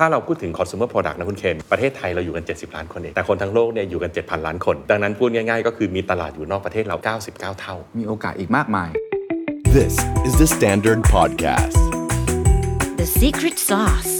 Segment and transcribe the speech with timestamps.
[0.00, 6.96] ถ้าเราพูดถึง consumer product นะคุณเคนประเทศไทยเราอยู่กัน 70 ล้านคนเอง แต่คนทั้งโลกเนี่ยอยู่กัน 7,000 ล้านคน ดังนั้นพูดง่ายๆ ก็คือมีตลาดอยู่นอกประเทศเรา
[7.28, 8.90] 99 เท่า มีโอกาสอีกมากมาย
[9.76, 9.94] This
[10.28, 11.80] is the Standard Podcast.
[13.00, 14.12] The secret sauce.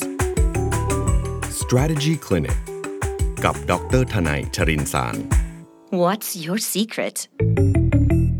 [1.62, 2.58] Strategy Clinic
[3.44, 5.14] กับดรทนายชรินสาร
[6.02, 7.16] What's your secret?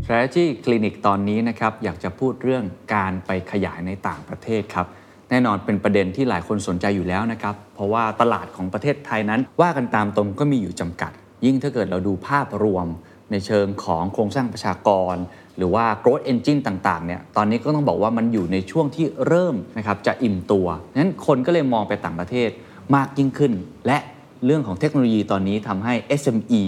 [0.03, 2.63] Strategy Clinic ตอนนี้นะครับอยากจะพูดเรื่อง
[2.95, 4.87] การไปขยายในต่างประเทศครับ
[5.29, 11.11] แน่นอนเป็นประเด็นที่หลายคนสนใจอยู่แล้วนะครับ เพราะว่าตลาดของประเทศไทยนั้น ว่ากันตามตรงก็มีอยู่จำกัด
[11.45, 12.87] ยิ่งถ้าเกิดเราดูภาพรวม
[13.31, 15.15] ในเชิงของโครงสร้างประชากร
[15.57, 20.67] หรือว่า growth engine ต่างๆเนี่ยตอนนี้ก็ต้องบอกว่ามันอยู่ในช่วงที่เริ่มนะครับจะอิ่มตัว
[20.99, 22.49] นั้นคนก็เลยมองไปต่างประเทศ
[22.95, 23.53] มากยิ่งขึ้น
[23.87, 23.97] และ
[24.45, 26.63] เรื่องของเทคโนโลยีตอนนี้ทำให้ SME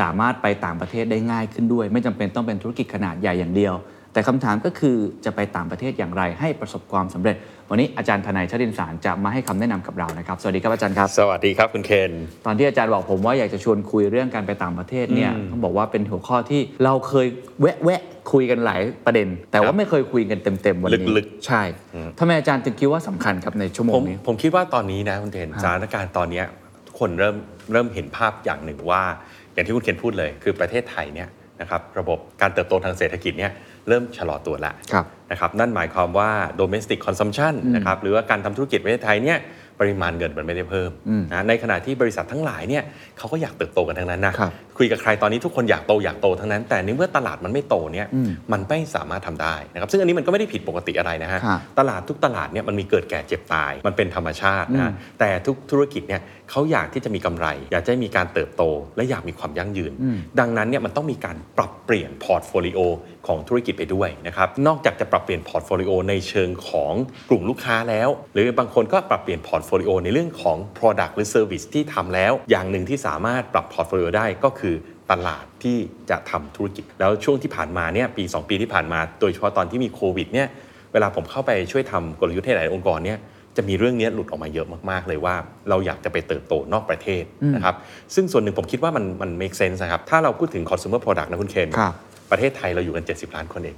[0.00, 3.74] สามารถไปต่างประเทศได้ง่ายขึ้นด้วย ไม่จำเป็นต้องเป็นธุรกิจขนาดใหญ่อย่างเดียว
[4.16, 7.36] แต่คำถามก็คือจะไปต่างประเทศอย่างไรให้ประสบความสำเร็จ
[7.70, 12.12] วันนี้อาจารย์ทนายชดินสารจะมาให้คำแนะนำกับเรานะครับ สวัสดีครับอาจารย์ครับ สวัสดีครับคุณเคน
[12.46, 17.26] ตอนที่อาจารย์บอกผมว่าอยากจะชวนคุยเรื่องการไปต่างประเทศเนี่ยต้องบอกว่าเป็นหัวข้อที่เราเคย
[17.60, 21.62] แวะแวะๆคุยกันหลายประเด็น แต่ว่าไม่เคยคุยกันเต็มๆวันนี้ลึกใช่
[22.18, 26.44] ทำไมอาจารย์ถึงคิดว่าสำคัญครับในชั่วโมผงมนี้ผมคิดว่าตอนนี้นะคุณเคนสถานการณ์ตอนเนี้ย
[26.86, 27.36] ทุกคนเริ่ม
[27.72, 29.02] เริ่มเห็นภาพอย่างหนึ่งว่า
[29.54, 31.28] อย่างที่คุณเคนพูดเลย คือประเทศไทยเนี่ย
[31.60, 33.52] นะครับระบบการเติบโตทางเศรษฐกิจเนี่ย
[33.88, 39.38] เริ่มชะลอตัวแล้วครับนะครับนั่นหมายความว่า domestic consumption นะครับหรือว่าการทำธุรกิจประเทศไทยเนี่ย
[39.80, 40.90] ปริมาณเงินมันไม่ได้เพิ่ม
[41.32, 42.82] นะในขณะที่บริษัททั้งหลายเนี่ย
[43.18, 48.06] เขาก็อยากเติบโตกันทั้งนั้นนะครับคุยกับใครตอนนี้ทุกคนอยากโตอยากโตทั้งนั้น แต่ในเมื่อตลาดมันไม่โตเนี่ย
[48.52, 58.62] มันไม่สามารถทำได้นะครับซึ่งอันนี้มันก็ไม่ได้ผิดปกติอะไรนะฮะครับตลาดทุกตลาดเนี่ยมันมีเกิดแก่เจ็บตายมันเป็นธรรมชาตินะฮะแต่ทุกธุรกิจเนี่ย เขาอยากที่จะมีกำไร อยากจะให้มีการเติบโต
[58.96, 59.92] และอยากมีความยั่งยืน
[60.40, 62.80] ดังนั้นเนี่ยมันต้องมีการปรับเปลี่ยน portfolio
[63.26, 66.92] ของธุรกิจไปด้วยนะครับนอกจากจะปรับเปลี่ยน portfolio ในเชิงของ
[67.30, 74.74] กลุ่มลูกค้าแล้ว หรือบางคนก็ปรับเปลี่ยน portfolio ในเรื่องของ Product หรือ Service ที่ทำแล้ว อย่างหนึ่งที่สามารถปรับพอร์ตโฟลิโอได้ก็คือ
[75.10, 75.78] ตลาดที่
[76.10, 80.48] จะทำธุรกิจ แล้วช่วงที่ผ่านมาเนี่ยปี 2 ปีที่ผ่านมา โดยเฉพาะตอนที่มีโควิดเนี่ย
[80.92, 83.18] เวลาผมเข้าไปช่วยทำกลยุทธ์ให้หลายองค์กรเนี่ย
[83.56, 85.34] จะมีเรื่องนี้หลุดออกมาเยอะมากๆ เลยว่า
[85.68, 87.24] เราอยากจะไปเติบโตนอกประเทศ
[87.54, 87.74] นะครับ
[88.14, 91.94] ซึ่งส่วนหนึ่งผมคิดว่ามันมัน make sense นะครับถ้าเราพูดถึง consumer product นะคุณเคนครับ
[92.32, 93.76] ประเทศไทยเราอยู่กัน 70 ล้านคนเอง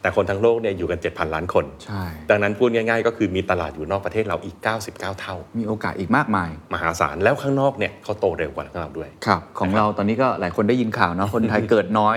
[0.00, 4.56] แต่คนทั้งโลกเนี่ยอยู่กัน 7,000 ล้านคนใช่ดังนั้นพูดง่ายๆ ก็คือมีตลาดอยู่นอกประเทศเราอีก
[4.88, 12.16] 99 เท่า มีโอกาสอีกมากมาย มหาศาล แล้วข้างนอกเนี่ยเขาโตเร็วกว่าข้างเราด้วย ครับ ของเราตอนนี้ก็หลายคนได้ยินข่าวเนาะ คนไทยเกิดน้อย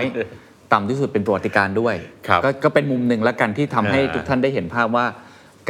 [0.72, 1.94] ต่ำที่สุดเป็นประวัติการณ์ด้วย
[2.28, 5.06] ครับก็ก็เป็นมุมหนึ่งแล้วกันที่ทำให้อ่าทุกท่านได้เห็นภาพว่า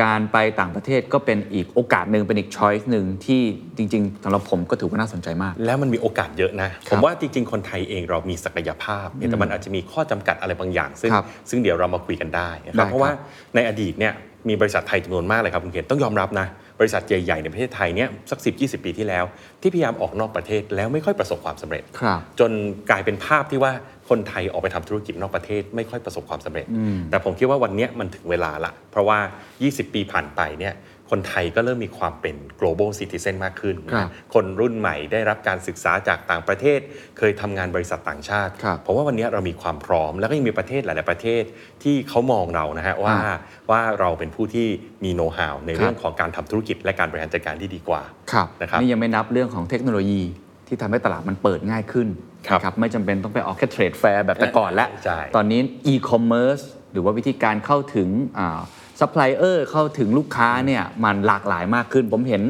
[0.03, 3.43] การไปต่างประเทศก็เป็นอีกโอกาสหนึ่งเป็นอีกช้อยส์หนึ่งที่
[3.77, 13.12] จริงๆสำหรับผมก็ถือว่าน่าสนใจมาก แล้วมันมีโอกาสเยอะนะคผรับมว่าจริง ๆ คนไทยเองเรามีศักยภาพเนี่ยแต่มันอาจจะมีข้อจำกัดอะไรบางอย่าง ซึ่งครับซึ่งเดี๋ยวเรามาคุยกันได้นะคได้รับครับเพราะว่า
[13.55, 14.12] ในอดีตเนี่ย
[14.49, 16.47] มีบริษัทไทยจำนวนมากเลยครับคุณเขียนต้องยอมรับนะ
[16.81, 19.25] บริษัทใหญ่ๆในประเทศไทยเนี่ยสัก 10 20 ปีที่แล้ว
[19.60, 22.50] ที่พยายามออกนอกประเทศแล้วไม่ค่อยประสบความสำเร็จครับจน
[22.91, 23.72] กลายเป็นภาพที่ว่า
[24.10, 26.66] คนไทยออกไปทำธุรกิจนอกประเทศไม่ค่อยประสบความสำเร็จ
[27.10, 29.19] แต่ผมคิดว่าวันเนี้ยมันถึงเวลาละ เพราะว่า
[29.60, 30.75] 20 ปีผ่านไปเนี่ย
[31.15, 36.81] คนไทยก็เริ่มมีความเป็น global citizen มากขึ้นครับคนรุ่นใหม่ได้รับการศึกษาจากต่างประเทศ
[37.19, 41.42] เคยทำงานบริษัทต่างชาติครับเพราะว่าวันนี้เรามีความพร้อม แล้วก็ยังมีประเทศหลาย ๆ ประเทศ
[41.82, 43.38] ที่เขามองเรานะฮะว่าครับ
[43.71, 44.69] ว่าเราเป็นผู้ที่
[45.04, 50.22] มีโน้ต h าวในครับเรื่องของการทำธุรกิจและการบริหารจัดการที่ดีกว่าครับนะครับนี่ยังไม่นับเรื่องของเทคโนโลยี
[50.69, 52.09] ที่ทำให้ตลาดมันเปิดง่ายขึ้น
[52.49, 56.59] ครับนะไม่จำเป็นต้องไปออกแค่ trade fair แบบแต่ก่อนแล้วใช่ตอนนี้อีคอมเมิร์ซ
[56.93, 58.09] หรือว่าวิธีการเข้าถึง
[59.01, 62.43] ซัพพลายเออร์เข้าถึงลูกค้าเนี่ยมันหลากหลายมากขึ้น ผมเห็น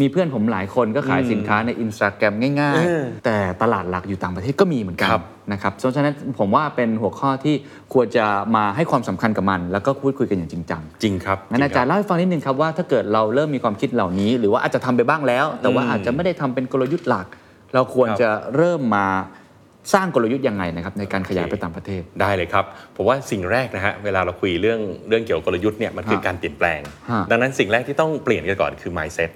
[0.00, 5.22] มีเพื่อนผมหลายคนก็ขายสินค้าในอินสตาแกรมง่ายเออๆแต่ตลาดหลักอยู่ต่างประเทศก็มีเหมือนกันครับ
[5.52, 7.54] นะครับเพราะฉะนั้นผมว่าเป็นหัวข้อที่
[7.94, 8.26] ควรจะ
[8.56, 17.26] มาให้ความสำคัญกับมัน แล้วก็พูดคุยกันอย่างจริงจังจริงครับงั้นอาจารย์เล่าให้ฟังนิดนึงครับว่าถ้าเกิดเราเริ่มมีความคิดเหล่านี้ หรือว่าอาจจะทำไปบ้างแล้ว แต่ว่าอาจจะไม่ได้ทำเป็นกลยุทธ์หลัก
[17.74, 19.06] เราควรจะเริ่มมา
[19.94, 22.64] สร้างกลยุทธ์ยังไงนะครับในการขยายไปต่างประเทศได้เลยครับ
[22.96, 26.80] ผมว่าสิ่งแรกนะฮะเวลาเราคุยเรื่องเรื่องเกี่ยวกับกลยุทธ์เนี่ยมันคือฮะการเปลี่ยนแปลง
[27.10, 29.32] ฮะดังนั้นสิ่งแรกที่ต้องเปลี่ยนกันก่อนคือ mindset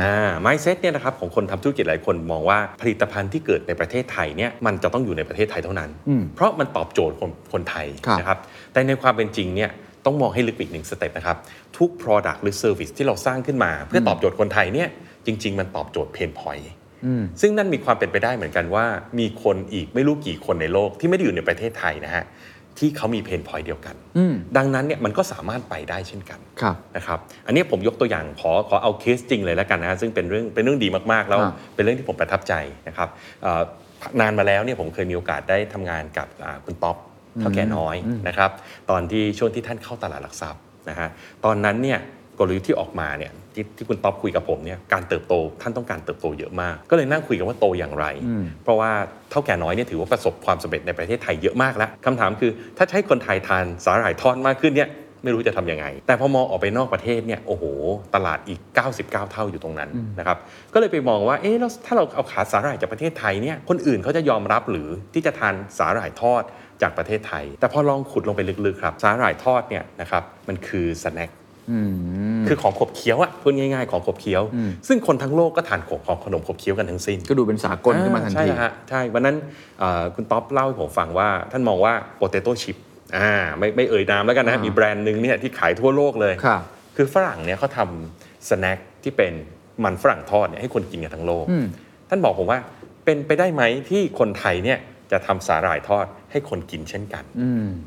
[0.00, 5.90] อ่า mindset เนี่ยนะครับของคนทำธุรกิจหลายคนมองว่าผลิตภัณฑ์ที่เกิดในประเทศไทยเนี่ยมันจะต้องอยู่ในประเทศไทยเท่านั้น
[6.34, 8.38] เพราะมันตอบโจทย์คนคนไทยครับนะครับ
[8.72, 9.70] แต่ในความเป็นจริงเนี่ย
[10.04, 11.36] ต้องมองให้ลึกไปอีกหนึ่งสเต็ปนะครับ
[11.78, 14.88] ทุก product หรือ service ที่เราสร้างขึ้นมา เพื่อตอบโจทย์คนไทยเนี่ย
[15.26, 16.66] จริง ๆ มันตอบโจทย์ pain point
[17.40, 18.84] ซึ่งนั่นมีความเป็นไปได้เหมือนกันว่า
[19.18, 22.24] มีคนอีกไม่รู้กี่คนในโลกที่ไม่ได้อยู่ในประเทศไทยนะฮะ
[22.78, 23.94] ที่เขามี pain point เดียวกัน
[24.56, 32.54] ดังนั้นเนี่ยมันก็สามารถไปได้เช่นกันครับนะครับ อันนี้ผมยกตัวอย่างขอขอเอาเคสจริงเลยแล้วกันนะฮะซึ่งเป็นเรื่องเป็นเรื่องดีมากๆ แล้วอ่าเป็นเรื่องที่ผมประทับใจ
[32.88, 33.08] นะครับ
[33.42, 33.62] เอ่อ
[34.20, 36.96] นานมาแล้วเนี่ยผมเคยมีโอกาสได้ทำงานกับอ่าคุณต๊อบ
[37.40, 37.96] เถ้าแก่น้อย
[38.28, 38.50] นะครับ
[38.90, 41.08] ตอนที่ช่วงที่ท่านเข้าตลาดหลักทรัพย์นะฮะ
[41.44, 41.98] ตอนนั้นเนี่ย
[42.38, 48.06] กลยุทธ์ที่ออกมาเนี่ยที่ที่คุณต๊อบคุยกับผมเนี่ยการเติบโตท่านต้องการเติบโตเยอะมาก ก็เลยนั่งคุยกันว่าโตอย่างไร
[48.64, 48.90] เพราะว่า
[49.30, 54.90] เท่าแก่น้อยเนี่ยถือว่าประสบความสำเร็จในประเทศไทยเยอะมากแล้วคำถามคือ ถ้าจะใช้คนไทยทานสาหร่ายทอดมากขึ้นเนี่ย
[55.24, 57.64] ไม่รู้จะทำยังไง แต่พอมองออกไปนอกประเทศเนี่ย โอ้โห
[58.14, 58.60] ตลาดอีก
[58.90, 60.38] 99 เท่าอยู่ตรงนั้นนะครับ
[60.74, 66.42] ก็เลยไปมองว่า เอ๊ะแล้วถ้าเราเอาขาสาหร่ายจากประเทศไทยเนี่ย คนอื่นเขาจะยอมรับหรือที่จะทานสาหร่ายทอด
[66.82, 71.30] จากประเทศไทย แต่พอลองขุดลงไปลึกๆครับ สาหร่ายทอดเนี่ยนะครับ มันคือ snack
[72.48, 74.42] คือของขบเคี้ยวอะพูดง่ายๆของขบเคี้ยว
[74.88, 79.36] ซึ่งคนทั้งโลกก็ทานของของขนมขบเคี้ยวกันทั้งสิ้น ก็ดูเป็นสากลขึ้นมาทันใช่ทีฮะใช่วันนั้น
[79.78, 82.76] เอ่อคุณต๊อบเล่าให้ผมฟังว่าท่านมองว่า potato chip
[83.16, 86.62] อ่าไม่ไม่เอ่ยนามแล้วกันนะอ่ามีมีแบรนด์หนึ่งเนี่ยที่ขายทั่วโลกเลยครับ
[86.96, 89.32] คือฝรั่งเนี่ยเขาทำ snack ที่เป็น
[89.84, 91.46] มันฝรั่งทอดเนี่ยให้คนกินกันทั้งโลก
[92.08, 92.58] ท่านบอกผมว่า
[93.04, 94.78] เป็นไปได้ไหมที่คนไทยเนี่ย
[95.12, 97.24] จะทำสาหร่ายทอด ให้คนกินเช่นกัน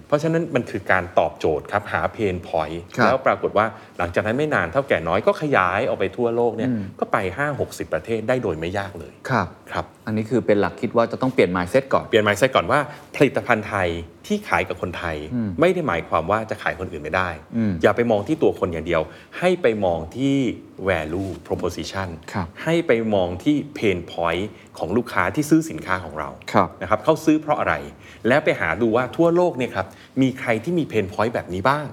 [0.07, 3.66] เพราะฉะนั้นมันคือการตอบโจทย์ครับหาเพนพอยต์ครับแล้วปรากฏว่า
[3.98, 7.18] หลังจากนั้นไม่นานเท่าแก่น้อยก็ขยายออกไปทั่วโลกเนี่ยก็ไป
[7.56, 12.80] 5-60 ประเทศได้โดยไม่ยากเลยครับครับ อันนี้คือเป็นหลักคิดว่าจะต้องเปลี่ยน mindset ก่อน เปลี่ยน mindset ก่อนว่า
[13.16, 13.90] ผลิตภัณฑ์ไทย
[14.28, 15.18] ที่ขายกับคนไทย
[15.60, 17.30] ไม่ได้หมายความว่าจะขายคนอื่นไม่ได้
[17.82, 19.02] อย่าไปมองที่ตัวคนอย่างเดียว
[19.40, 20.38] ให้ไปมองที่
[20.90, 24.46] value proposition ครับให้ไปมองที่ pain point
[24.78, 27.74] ของลูกค้าที่ซื้อสินค้าของเราครับนะครับเขาซื้อเพราะอะไร
[28.28, 29.88] แล้วไปหาดูว่าทั่วโลกเนี่ยครับ
[30.22, 31.86] มีใครที่มี pain point แบบนี้บ้าง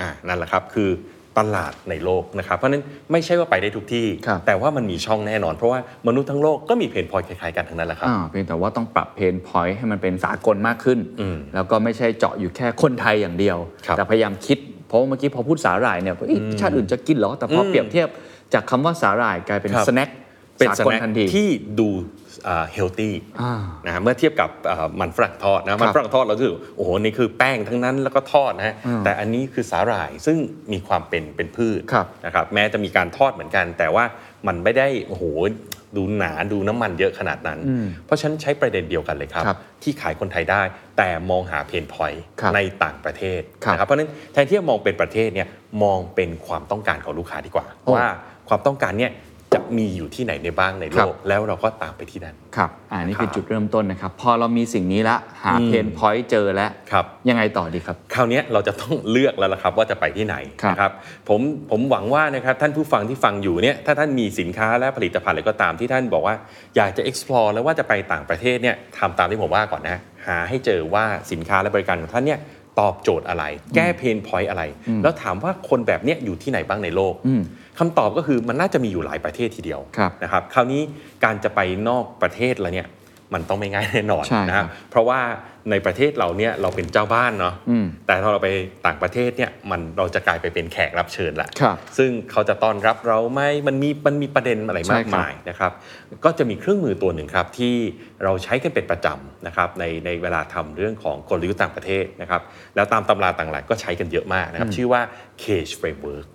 [0.00, 0.90] อ่านั่นแหละครับคือ
[1.38, 2.82] ตลาดในโลกนะครับ เพราะฉะนั้น
[3.12, 14.58] ไม่ใช่ว่าไปได้ทุกที่ครับแต่ว่ามันมีช่องแน่นอน เพราะว่ามนุษย์ทั้งโลกก็มี pain point คล้ายๆกันทั้งนั้นแหละครับอ่าเพียงแต่ว่าต้องปรับเพนพอยต์ให้มันเป็นสากลมากขึ้นอืมแล้วก็ไม่ใช่เจาะอยู่แค่คนไทยอย่างเดียวครับแต่พยายามคิด
[14.88, 18.08] เพราะว่าเมื่อกี้พอพูดสาหร่ายเนี่ยเอ๊ะชาติอื่นจะกินเหรอแต่พอเปรียบเทียบ
[18.54, 20.08] จากคำว่าสาหร่ายกลายเป็นครับ snack
[20.58, 21.48] เป็นสากลทันที snack ที่
[21.80, 21.88] ดู
[22.72, 28.74] healthy อ่านะฮะเมื่อเทียบกับเอ่อมันฝรั่งทอดนะมันฝรั่งทอดเราถือโอ้โหนี่คือแป้งทั้งนั้นแล้วก็ทอดนะฮะ
[29.04, 30.36] แต่อันนี้คือสาหร่ายซึ่ง
[30.72, 34.04] มีความเป็นเป็นพืชครับนะครับแม้จะมีการทอดเหมือนกัน แต่ว่า
[34.46, 35.24] มันไม่ได้โอ้โห
[35.96, 37.58] ดูหนาดูน้ำมันเยอะขนาดนั้น
[38.06, 40.62] เพราะฉะนั้นใช้ประเด็นเดียวกันเลยครับครับที่ขายคนไทยได้
[40.98, 45.48] แต่มองหา pain point ครับในต่างประเทศครับนะครับเพราะฉะนั้นแทนที่จะมองเป็นประเทศเนี่ย
[45.82, 48.08] มองเป็นความต้องการของลูกค้าดีกว่าโอ้ว่า
[48.48, 49.12] ความต้องการเนี่ย
[49.54, 60.92] จะมีอยู่ที่ไหนในบ้างในโลกครับแล้วเราก็ตามไปที่นั่นครับอ่านี่คือครับจุดเริ่มต้นนะครับ พอเรามีสิ่งนี้ละหาอืมเพนพอยต์เจอแล้วครับยังไงต่อดีครับ คราวเนี้ยเราจะต้องเลือกแล้วละครับว่าจะไปที่ไหนครับนะครับ
[61.28, 61.40] ผม
[61.70, 66.36] ผมหวังว่านะครับท่านผู้ฟังที่ฟังอยู่เนี่ยถ้าท่านมีสินค้าและผลิตภัณฑ์อะไรก็ตามที่ท่านบอกว่า
[66.76, 72.40] อยากจะ explore แล้วว่าจะไปต่างประเทศเนี่ยทำตามที่ผมว่าก่อนนะหาให้เจอว่าสินค้าและบริการของท่านเนี่ย
[72.80, 74.62] ตอบโจทย์อะไร แก้เพนพอยต์อะไร
[75.02, 77.14] แล้วถามว่าคนแบบเนี้ยอยู่ที่ไหนบ้างในโลก
[77.78, 80.82] คำตอบก็คือมันน่าจะมีอยู่หลายประเทศทีเดียวครับนะครับคราวนี้
[81.24, 82.88] การจะไปนอกประเทศแล้วเนี่ย
[83.34, 85.20] มันต้องไม่ง่ายแน่นอนใช่นะคครัรับบเพราะว่า
[85.70, 88.48] ในประเทศเราเนี่ยเราเป็นเจ้าบ้านเนาะอืมแต่ถ้าเราไป
[88.86, 95.72] ต่างประเทศเนี่ยมันเราจะกลายไปเป็นแขกรับเชิญละครับซึ่งเขาจะต้อนรับเราไหมมันมีมันมีประเด็นอะไรใช่มากครับมายนะครับ
[96.24, 97.74] ก็จะมีเครื่องมือตัวหนึ่งครับที่
[98.24, 102.42] เราใช้กันเป็นประจำนะครับในในเวลาทำเรื่องของกลยุทธ์ต่างประเทศนะครับ
[102.74, 105.00] แล้วตามตำราต่างหลายก็ใช้กันเยอะมากนะครับชื่อว่า
[105.42, 106.33] Cage Framework อ๋อ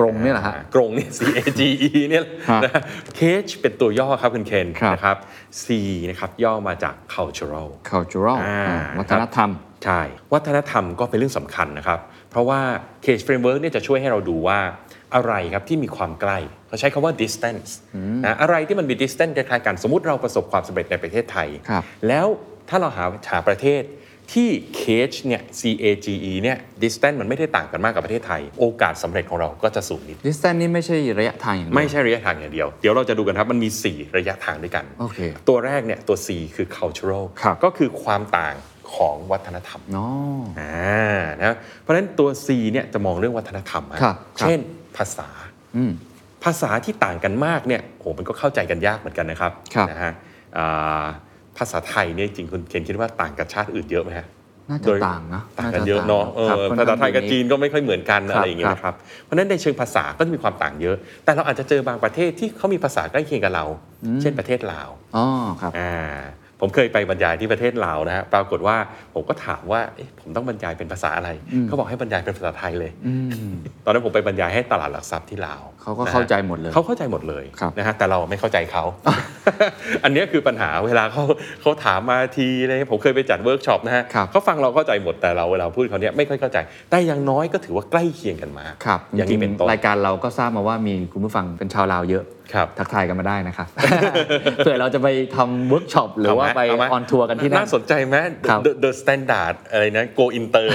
[0.00, 2.82] กรงเนี่ยแหละฮะกรงนี่ C A G E เนี่ยฮะนะ
[3.18, 5.16] Cage เป็นตัวย่อครับคุณเคนครับนะครับ
[5.62, 5.66] C
[6.10, 9.50] นะครับย่อมาจาก cultural cultural อ่าอ่าวัฒนธรรม
[9.84, 10.00] ใช่
[10.32, 12.00] วัฒนธรรมก็เป็นเรื่องสำคัญนะครับ
[12.30, 12.60] เพราะว่า
[13.04, 14.60] Cage Framework เนี่ยจะช่วยให้เราดูว่า
[15.14, 16.38] อะไรครับที่มีความใกล้
[16.68, 17.70] เขาใช้คำว่า distance
[18.24, 22.26] นะอะไรที่มันมี distance คล้ายๆกัน สมมติเราประสบความสำเร็จในประเทศไทยครับแล้ว
[22.68, 23.82] ถ้าเราหาหาประเทศ
[24.32, 24.48] ที่
[24.80, 34.16] Cage เนี่ย C A G E เนี่ย distance มันไม่ได้ต่างกันมากกับประเทศไทย โอกาสสำเร็จของเราก็จะสูงนิด distance นี่ไม่ใช่ระยะทางอย่างเดียวไม่ใช่ระยะทางอย่างเดียว เดี๋ยวเราจะดูกันครับ มันมี 4
[34.16, 35.18] ระยะทางด้วยกัน โอเค
[35.48, 38.54] ตัวแรกเนี่ย ตัว C คือ cultural ครับ ก็คือความต่าง
[38.94, 40.06] ของวัฒนธรรมอ๋อ
[40.60, 44.58] อ่านะเพราะฉะนั้นตัว C เนี่ยจะมองเรื่องวัฒนธรรมฮะครับครับ เช่น
[44.96, 45.28] ภาษา
[45.76, 45.92] อืม
[46.44, 50.12] ภาษาที่ต่างกันมากเนี่ยโหมันก็เข้าใจกันยากเหมือนกันนะครับครับ นะฮะ
[50.58, 51.04] อ่า
[51.60, 54.26] ภาษาไทยเนี่ยจริงคุณเคนคิดว่าต่างกับชาติอื่นเยอะไหมฮะ
[54.70, 63.64] น่าจะโดยต่างนะต่างกันเยอะเนาะเอครับอค่อนภาษาข้างไทยกับ unique จีนก็ไม่ค่อยเหมือนกันครับอะไรอย่างเงี้ยนะครับ เพราะฉะนั้นในเชิงภาษาก็จะมีความต่างเยอะ แต่เราอาจจะเจอบางประเทศที่เขามีภาษาใกล้เคียงกับเรา
[64.22, 65.26] เช่นประเทศลาวอ๋อ
[65.60, 66.18] ครับอ่า
[66.60, 68.76] ผมเคยไปบรรยายที่ประเทศลาวนะฮะปรากฏว่า
[69.14, 71.30] ผมก็ถามว่าเอ๊ะผมต้องบรรยายเป็นภาษาอะไร
[71.66, 72.90] เขาบอกให้บรรยายเป็นภาษาไทยเลย
[73.84, 78.84] ตอนนั้นผมไปบรรยายให้ตลาดหลักทรัพย์ที่ลาวเขาก็นะฮะเข้าใจหมดเลยเขาเข้าใจหมดเลยครับนะฮะแต่เราไม่เข้าใจเขา
[80.04, 81.24] อันเนี้ยคือปัญหาเวลาเขา
[81.60, 86.58] เขาถามมาทีอะไรผมเคยไปจัดเวิร์กช็อปนะฮะครับเขาฟังเราเข้าใจหมดแต่เราเวลาพูดเขาเนี้ยไม่ค่อยเข้าใจ
[86.90, 92.39] แต่อย่างน้อยก็ถือว่าใกล้เคียงกันมากครับอย่างนี้เป็นต้นรายการเราก็ทราบมาว่ามีคุณผู้ฟังเป็นชาวลาวเยอะครับ
[92.78, 93.68] ทักทายกันมาได้นะครับ
[94.56, 98.16] เผื่อเราจะไปทำเวิร์กช็อปหรือว่าไป on tour กันที่นั่นน่าสนใจไหม
[98.48, 100.68] ครับ The The Standard อะไรนะ Go Inter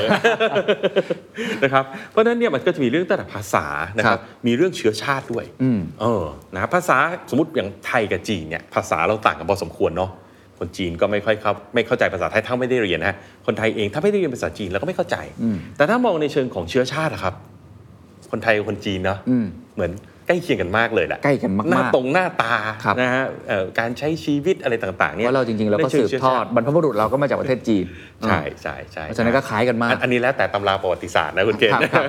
[1.64, 3.66] นะครับเพราะฉะนั้นเนี่ยมันก็จะมีเรื่องตั้งแต่ภาษา
[3.98, 6.24] นะคครับมีเรื่องเชื้อชาติด้วยอืมเออ
[6.56, 6.98] นะภาษา
[7.30, 10.12] สมมติอย่างไทยกับจีนเนี่ยภาษาเราต่างกันพอสมควรเนาะ
[10.60, 13.16] คนจีนก็ไม่ค่อยเข้าไม่เข้าใจภาษาไทยถ้าไม่ได้เรียนนะ
[13.46, 15.18] คนไทยเองถ้าไม่ได้เรียนภาษาจีนเราก็ไม่เข้าใจ
[15.78, 17.34] แต่ถ้ามองในเชิงของเชื้อชาติอะครับ
[18.32, 19.92] คนไทยกับคนจีนเนาะอืมเหมือน
[20.28, 22.54] ใกล้เคียงกันมากเลยแหละใกล้กันมากๆหน้าตรงหน้าตา
[22.84, 27.86] ครับ นะฮะเอ่อการใช้ชีวิตอะไรต่างๆเนี่ยเพราะเราจริงๆเราก็ในชิสืบเชื้ทอดชาติบรรพบุรุษเราก็มาจากประเทศจีน
[28.28, 32.06] ใช่ใช่ใช่เพราะฉะนั้นก็คล้ายกันมาก อันอันนี้แล้วแต่ตำราประวัติศาสตร์นะคุณเกณฑ์ครับครับ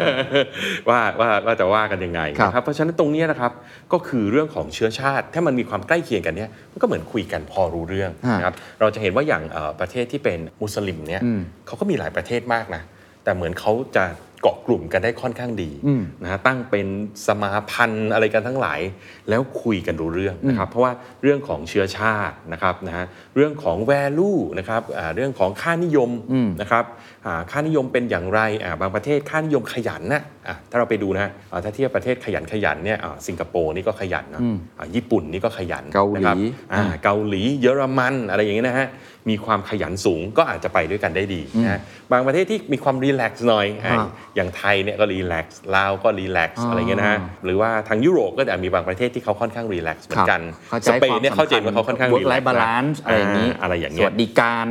[0.88, 3.52] ว่าว่าว่าจะว่ากันยังไงครับ นะครับเพราะฉะนั้นตรงเนี้ยนะครับ
[3.92, 12.82] ก็คือเรื่องของเชื้อชาติ ถ้ามันมีความใกล้เคียงกันเนี่ยมันก็เหมือนคุยกันพอรู้เรื่องฮะนะครับเราจะเห็นว่าอย่างเอ่อประเทศที่เป็นมุสลิมเนี่ยอืมเขาก็มีหลายประเทศมากนะ
[13.24, 14.04] แต่เหมือนเขาจะ
[14.42, 16.86] เกาะกลุ่มกันได้ค่อนข้างดีอืมนะฮะตั้งเป็น
[17.26, 18.80] สมาพันธ์อะไรกันทั้งหลาย
[19.28, 23.04] แล้วคุยกันรู้เรื่องนะครับเพราะว่าเรื่องของเชื้อชาตินะครับนะฮะ
[23.36, 26.84] เรื่องของ value นะครับอ่าเรื่องของค่านิยมอืมนะครับ
[27.15, 27.15] อ่า
[27.50, 34.40] ค่านิยมเป็นอย่างไรอ่าบางประเทศค่านิยมขยันนะอะถ้าเราไปดูนะอ่าถ้าเทียบประเทศขยันขยันเนี่ยอ่าสิงคโปร์นี่ก็ขยันนะ
[34.78, 36.36] อ่าญี่ปุ่นนี่ก็ขยันเกาหลีนะครับ
[36.72, 38.88] อ่าอ่าเกาหลีเยอรมันอะไรอย่างเงี้ยนะฮะ
[39.32, 41.80] มีความขยันสูงก็อาจจะไปด้วยกันได้ดีนะฮะ
[42.12, 44.06] บางประเทศที่มีความ relax หน่อยอ่าอ่า
[44.36, 50.40] อย่างไทยเนี่ยก็ relax ลาวก็ relax อ่าอะไรเงี้ยนะฮะหรือว่าทางยุโรปก็จะมีบางประเทศที่เขาค่อนข้าง relax เหมือนกัน
[50.70, 54.66] ครับสเปนเนี่ยเข้าใจว่าเขาค่อนข้างเวิร์กไล relax ฟ์บาลานซ์อะไรอย่างนี้อะไรอย่างสเงี้ยวัสดิการ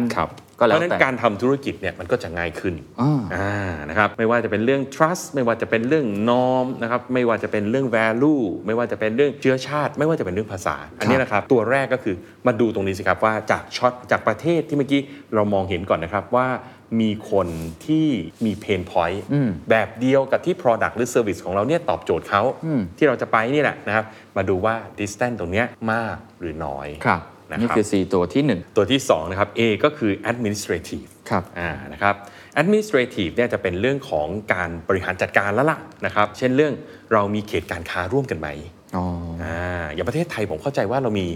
[0.59, 3.51] ครับก็แล้วเพราะฉะนั้นแต่ การทำธุรกิจเนี่ยมันก็จะง่ายขึ้นอ่า อ่า
[3.89, 12.15] นะครับไม่ว่าจะเป็นเรื่อง trust ไม่ว่าจะเป็นเรื่อง norm นะครับไม่ว่าจะเป็นเรื่อง value ไม่ว่าจะเป็นเรื่องเชื้อชาติ ไม่ว่าจะเป็นเรื่องภาษา อันนี้นะครับตัวแรกก็คือ
[12.47, 15.01] มาดูตรงนี้สิครับว่าจากช็อตจากประเทศที่เมื่อกี้
[15.33, 16.47] เรามองเห็นก่อนนะครับว่า
[17.01, 17.47] มีคน
[17.85, 18.07] ที่
[18.45, 24.05] มี pain point อืมแบบเดียวกับที่ product หรือ service ของเราเนี่ยตอบโจทย์เขาอืมที่เราจะไปนี่แหละนะครับ
[24.38, 27.21] มาดูว่า distance ตรงเนี้ยมากหรือน้อย ครับ
[27.51, 28.43] นะครับนี่คือ 4 ตัวที่
[28.77, 32.15] ตัวที่2นะครับ A ก็คือ administrative 1ครับอ่านะครับ
[32.61, 36.73] administrative เนี่ยจะเป็นเรื่องของการบริหารจัดการแล้วล่ะนะครับเช่นเรื่อง
[37.13, 38.47] เรามีเขตการค้าร่วมกันไหม
[38.95, 39.05] อ๋อ
[39.43, 41.27] อ่าอย่างประเทศไทยผมเข้าใจว่าเรามี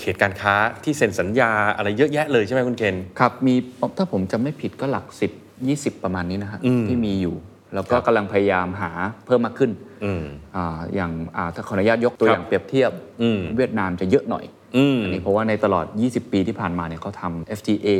[0.00, 0.54] เขตการค้า
[0.84, 3.54] ที่เซ็นสัญญาอะไรเยอะแยะเลยใช่ไหมคุณเคนครับมี
[3.96, 5.06] ถ้าผมจำไม่ผิดก็หลัก
[5.52, 7.36] 10 20 ประมาณนี้นะฮะอืมที่มีอยู่
[7.74, 8.90] แล้วคก็รับกำลังพยายามหา
[9.26, 9.70] เพิ่มมากขึ้น
[10.04, 10.24] อืม
[10.56, 12.90] อ่าอย่างอ่าถ้าขออนุญาตยกตัวครับอย่างเปรียบเทียบ
[13.22, 14.44] อืมเวียดนามจะเยอะหน่อย
[15.02, 17.90] อันนี้เพราะว่าในตลอด 20 ปีที่ผ่านมาเนี่ยเขาทำ FTA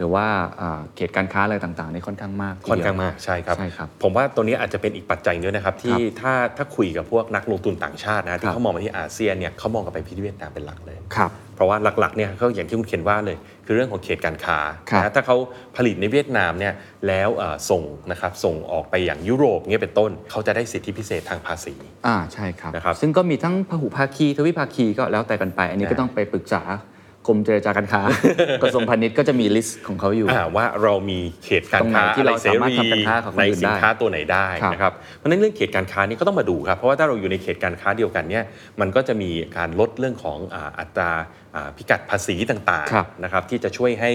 [0.00, 0.26] หรือว่า
[0.60, 14.58] อ่าเขตการค้าอะไรต่างๆนี่ค่อนข้างมากทีเดียวค่อนข้างมากใช่ครับใช่ครับ ผมว่าตัวนี้อาจจะเป็นอีกปัจจัยด้วยนะครับ ที่ครับถ้าถ้าคุยกับพวกนักลงทุนต่างชาตินะครับที่เขามองมาที่อาเซียนเนี่ยเขามองกันไปที่เวียดนามเป็นหลักเลยครับเพราะว่าหลักๆเนี่ยเขาอย่างที่คุณเขียนว่าเลย คือเรื่องของเขตการค้า
[14.90, 15.36] ครับนะถ้าเขา
[15.76, 16.74] ผลิตในเวียดนามเนี่ย
[17.08, 21.74] แล้วเอ่อส่งนะครับส่งออกไปอย่างยุโรปเนี่ยเป็นต้นเขาจะได้สิทธิพิเศษทางภาษี
[22.06, 26.62] อ่าใช่ครับนะครับซึ่งก็มีทั้งพหุภาคีทวิภาคีก็แล้วแต่กันไป อันนี้ก็นะต้องไปปรึกษา
[27.26, 28.02] กรมเจรจาการค้า
[28.62, 38.44] กระทรวงพาณิชย์ก็จะมี list ของเขาอยู่อ่าว่าเรามีเขตการค้าตรงไหนที่เราอะไสามารถทำการค้ากับคนในอื่นได้สินค้าตัวไหนได้ครับนะครับเพราะฉะนั้นเรื่องเขตการค้านี่ก็ต้องมาดูครับเพราะว่าถ้าเราอยู่ในเขตการค้าเดียวกันเนี่ย
[38.80, 41.10] มันก็จะมีการลดเรื่องของอ่าอัตรา
[41.56, 44.10] อ่าพิกัดภาษีต่างๆครับนะครับที่จะช่วยให้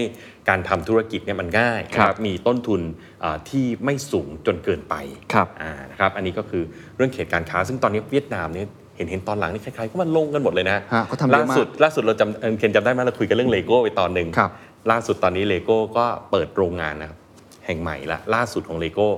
[0.48, 2.80] การทำธุรกิจเนี่ยมันง่ายนะคครับมีต้นทุน
[3.24, 4.94] อ่าที่ไม่สูงจนเกินไป
[5.32, 6.62] ครับอ่านะครับอันนี้ก็คือ
[6.96, 14.50] เรื่องเขตการค้า ซึ่งตอนนี้เวียดนามเนี่ย เห็นเห็นตอนหลังนี่ใครๆก็มันลงกันหมดเลยนะฮะเขาทำเยอะล่าสุดล่าสุดเราจำเอ่อเคนจำได้ไหมเราคุยกันเรื่องเลโก้ไปตอนหนึ่งครับ
[14.90, 17.18] ล่าสุดตอนนี้เลโก้ก็เปิดโรงงานนะครับ
[17.66, 19.08] แห่งใหม่ละล่าสุดของเลโก้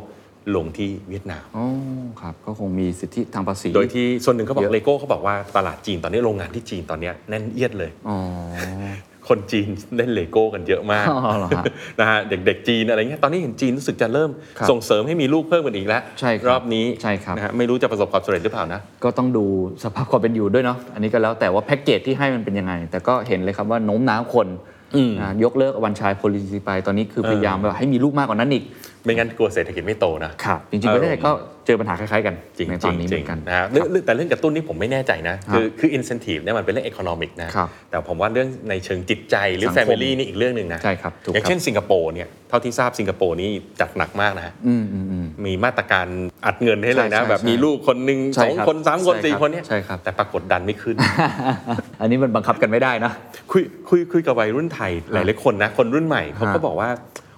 [0.57, 1.67] ลงที่เวียดนาม อ๋อ
[2.21, 8.17] ครับ ก็คงมีสิทธิทางภาษี โดยที่ส่วนหนึ่งเขาบอเยกอะ เลโก้เขาบอกว่าตลาดจีนตอนนี้โรงงานที่จีนตอนนี้แน่นเอียดเลย อ๋อ
[9.29, 11.65] คนจีนเล่นเลโก้กันเยอะมากอ๋อเหรอฮะ
[12.01, 19.45] นะฮะเด็กๆจีนอะไรเงี้ยตอนนี้เห็นจีนรู้สึกจะเริ่มครับส่งเสริมให้มีลูกเพิ่มกันอีกแล้วใช่ครับรอบนี้ใช่ครับนะฮะไม่รู้จะประสบความสำเร็จหรือเปล่านะ ก็ต้องดู
[19.85, 24.49] สภาพความเป็นอยู่ด้วยเนาะอันนี้ก็แล้วแต่ว่าแพ็กเกจที่ให้มันเป็นยังไง แต่ก็เห็นเลยครับว่าโน้มน้าวคน
[24.97, 28.65] อืมนะยกเลิกวันชาย policy ไปตอนนี้คือพยายามแบบให้มีลูกมากกว่านั้นอีก
[29.05, 31.31] ไม่งั้นกลัวเศรษฐกิจไม่โตนะครับจริงๆประเทศไทยก็
[31.67, 43.51] เจอปัญหาคล้ายๆกันจริงในๆตอนนี้เหจมืริองนกันๆนะฮะเรื่องเรื่องแต่เรื่องกระตุ้นนี่ผมไม่แน่ใจนะครับคือคือ incentive เนี่ยมันเป็นเรื่อง economic นะครับแต่ผมว่าเรื่องในเชิงจิตใจหรือสังคม family นี่อีกเรื่องหนึ่งนะใช่ครับถูกอย่างครับเช่นสิงคโปร์เนี่ยเท่าที่ทราบสิงคโปร์นี่
[43.81, 46.07] จัดหนักมากนะฮะอืมอืมอืมมีมาตรการ
[46.47, 50.97] อัดเงินให้เลยนะใช่ใช่แบบมีลูกคนหนึ่งใช่สองครับคนสามคนใช่สี่ครับคนเนี่ยใช่ครับแต่ปรากฏดันไม่ขึ้น
[52.01, 53.13] อันนี้มันบังคับกันไม่ได้นะ
[53.53, 56.91] คุยคุยคุยกับวัยรุ่นไทยหลายๆคนนะคนรุ่นใหม่เขาก็ฮะบอกว่า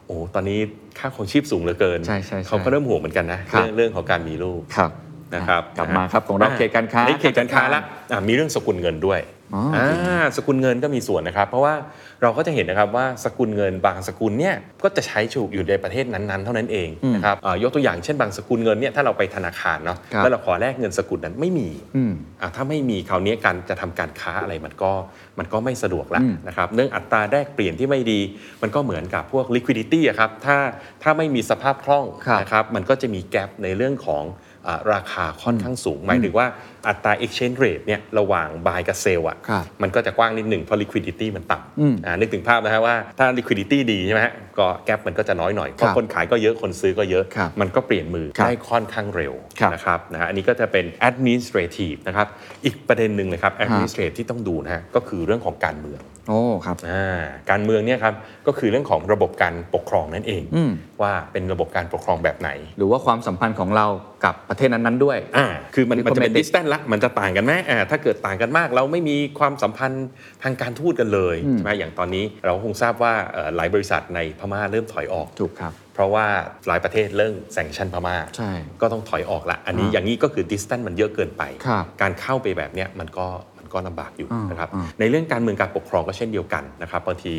[0.06, 0.60] โอ้ตอนนี้
[0.98, 4.90] ค่าของชีพสูงเหลือเกินใช่ใช่ใช่เขาก็เริ่มห่วงเหมือนกันนะครับเรื่องเรื่องของการมีลูกครับ
[5.34, 7.80] นะครับกลับมาครับของเราเขตการค้าอันนี้เขตการค้าละ
[8.12, 9.20] อะมีเรื่องสกุลเงินด้วย
[9.54, 11.74] อ๋ออ่อ่าสกุลเงินก็มีส่วนนะครับ เพราะว่า
[12.22, 24.92] เราก็จะเห็นนะครับว่าสกุลเงินบางสกุลเนี่ยก็จะใช้ถูกอยู่ในประเทศนั้นๆ เท่านั้นเองนะครับอ่ายกตัวอย่างเช่นบางสกุลเงินเนี่ยถ้าเราไปธนาคารเนาะครับแล้วเราขอแลกเงินสกุลนั้นไม่มีอืมอ่าถ้าไม่มีคราวนี้การจะทำการค้าอะไรมันก็
[25.38, 28.20] มันก็ไม่สะดวกละอืมนะครับเรื่องอัตราแลกเปลี่ยนที่ไม่ดี
[28.62, 30.56] มันก็เหมือนกับพวก liquidity อะครับถ้า
[31.02, 34.49] ถ้าไม่มีสภาพคล่องครับนะครับมันก็จะมีแกลบในเรื่องของอ่า
[34.92, 36.46] ราคาค่อนข้างสูง หมายถึงว่า
[36.88, 52.26] อัตรา exchange rate เนี่ยระหว่าง buy กับ sell อะครับมันก็จะกว้างนิดหนึ่งเพราะ liquidity มันต่อืมำอ่านึกถึงภาพนะฮะว่าถ้า liquidity ดีใช่ไหมฮะก็แกลบมันก็จะน้อยหน่อยเพครัราะบคนขายก็เยอะคนซื้อก็เยอะครับมันก็เปลี่ยนมือครับได้ค่อนข้างเร็วครับนะครับนะฮะอันนี้ก็จะเป็น administrative นะครับ
[52.64, 58.14] อีกประเด็นหนึ่งเลยครับ administrative ที่ต้องดูนะฮะก็คือเรื่องของการเมือง โอ้ครับอ่าการเมืองเนี่ยครับ
[58.46, 60.72] ก็คือเรื่องของระบบการปกครองนั่นเองอืม
[61.02, 63.86] ว่าเป็นระบบการปกครองแบบไหน หรือว่าความสัมพันธ์ของเรา
[64.24, 70.06] กับประเทศนั้นๆด้วยอ่าคือมันมันจะเป็น Diplomatic distance ละมันจะต่างกันไหมอ่าถ้าเกิดต่างกันมาก เราไม่มีความสัมพันธ์
[70.42, 76.26] ทางการทูตกันเลยใช่ไหมอย่างตอนนี้เราคงทราบว่าเอ่อหลายบริษัทในพม่าเริ่มถอยออกถูกครับเพราะว่า
[76.68, 87.34] หลายประเทศเริ่ม sanction พม่าใช่ก็ต้องถอยออกละ อันนี้อ่าอย่างนี้ก็คือดิส a n นมันเยอะเกินไปครับการเข้าไปแบบเนี้ยมันก็มัน ก็ลำบากอยู่อ่านนะครับอ่าในเรื่องการเมืองการปกครองก็เช่นเดียวกันนะครับบางที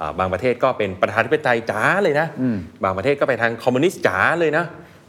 [0.00, 4.66] อ่าบางประเทศก็เป็นประชาธิปไตยจ๋าเลยนะอืมบางประเทศก็ไปทางคอมมิวนิสต์จ๋าเลยนะ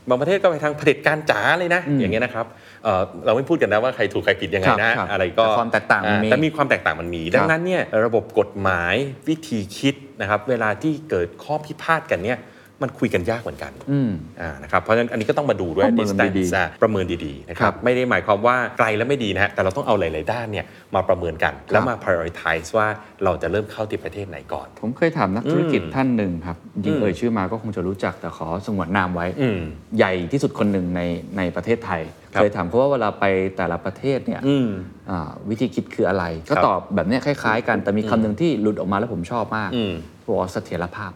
[0.10, 2.46] บางประเทศก็ไปทางเผด็จการจ๋าเลยนะอืมอย่างเงี้ยนะครับ
[2.84, 8.96] เอ่อเราไม่พูดกันนะว่าใครถูกใครผิดยังไงครับนะครับอะไรก็แต่ความแตกต่างมันมีอ่แต่มีความแตกต่างมันมี ดังนั้นเนี่ยระบบกฎหมาย
[9.28, 12.38] วิธีคิดนะครับ เวลาที่เกิดข้อพิพาทกันเนี่ย
[12.84, 20.66] มันคุยกันยากเหมือนกันอืมอ่านะครับเพราะฉะนั้นอันนี้ก็ต้องมาดูด้วยประเมิน distance ดีๆอะประเมินดีๆนะคครัรับบไม่ได้หมายความว่าไกลแล้วไม่ดีนะฮะแต่เราต้องเอาหลาย ๆ ด้านเนี่ย
[20.96, 22.88] มาประเมินกัน แล้วมา prioritize ว่า
[23.24, 29.60] เราจะเริ่มเข้าที่ประเทศไหนก่อน ผมเคยถามนักธุรกิจท่านหนึ่งครับยิ่งอืมเอ่ยชื่อมาก็คงจะรู้จักแต่ขอสงวนนามไว้อืม
[29.98, 31.02] ใหญ่ที่สุดคนหนึ่งใน
[31.38, 32.02] ในประเทศไทย
[32.34, 33.26] ครับเคยถามเขาว่าเวลาไป
[33.58, 34.70] แต่ละประเทศเนี่ยอืม
[35.10, 39.94] อ่าวิธีคิดคืออะไร ก็ครับตอบแบบเนี้ยคล้าย ๆ กันแต่มีคำหนึ่งที่หลุดออกมาแล้วผมชอบมากอืม
[40.28, 41.12] บอกว่าเสถียรภาพ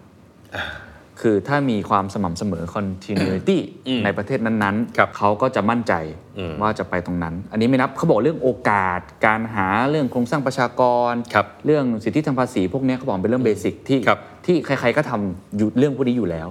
[1.21, 3.57] คือถ้ามีความสม่ำเสมอ continuity
[3.87, 5.93] อืมในประเทศนั้นครับๆเขาก็จะมั่นใจ
[6.37, 14.19] อืมว่าจะไปตรงนั้น อันนี้ไม่นับเขาบอกเรื่องโอกาส การหาเรื่องโครงสร้างประชากรครับเรื่องสิทธิทางภาษีพวกเนี้ยเขาบอกเป็นเรื่องเบสิกที่ครับ
[14.49, 16.47] ที่ใครๆก็ทำอยู่เรื่องพวกนี้อยู่แล้ว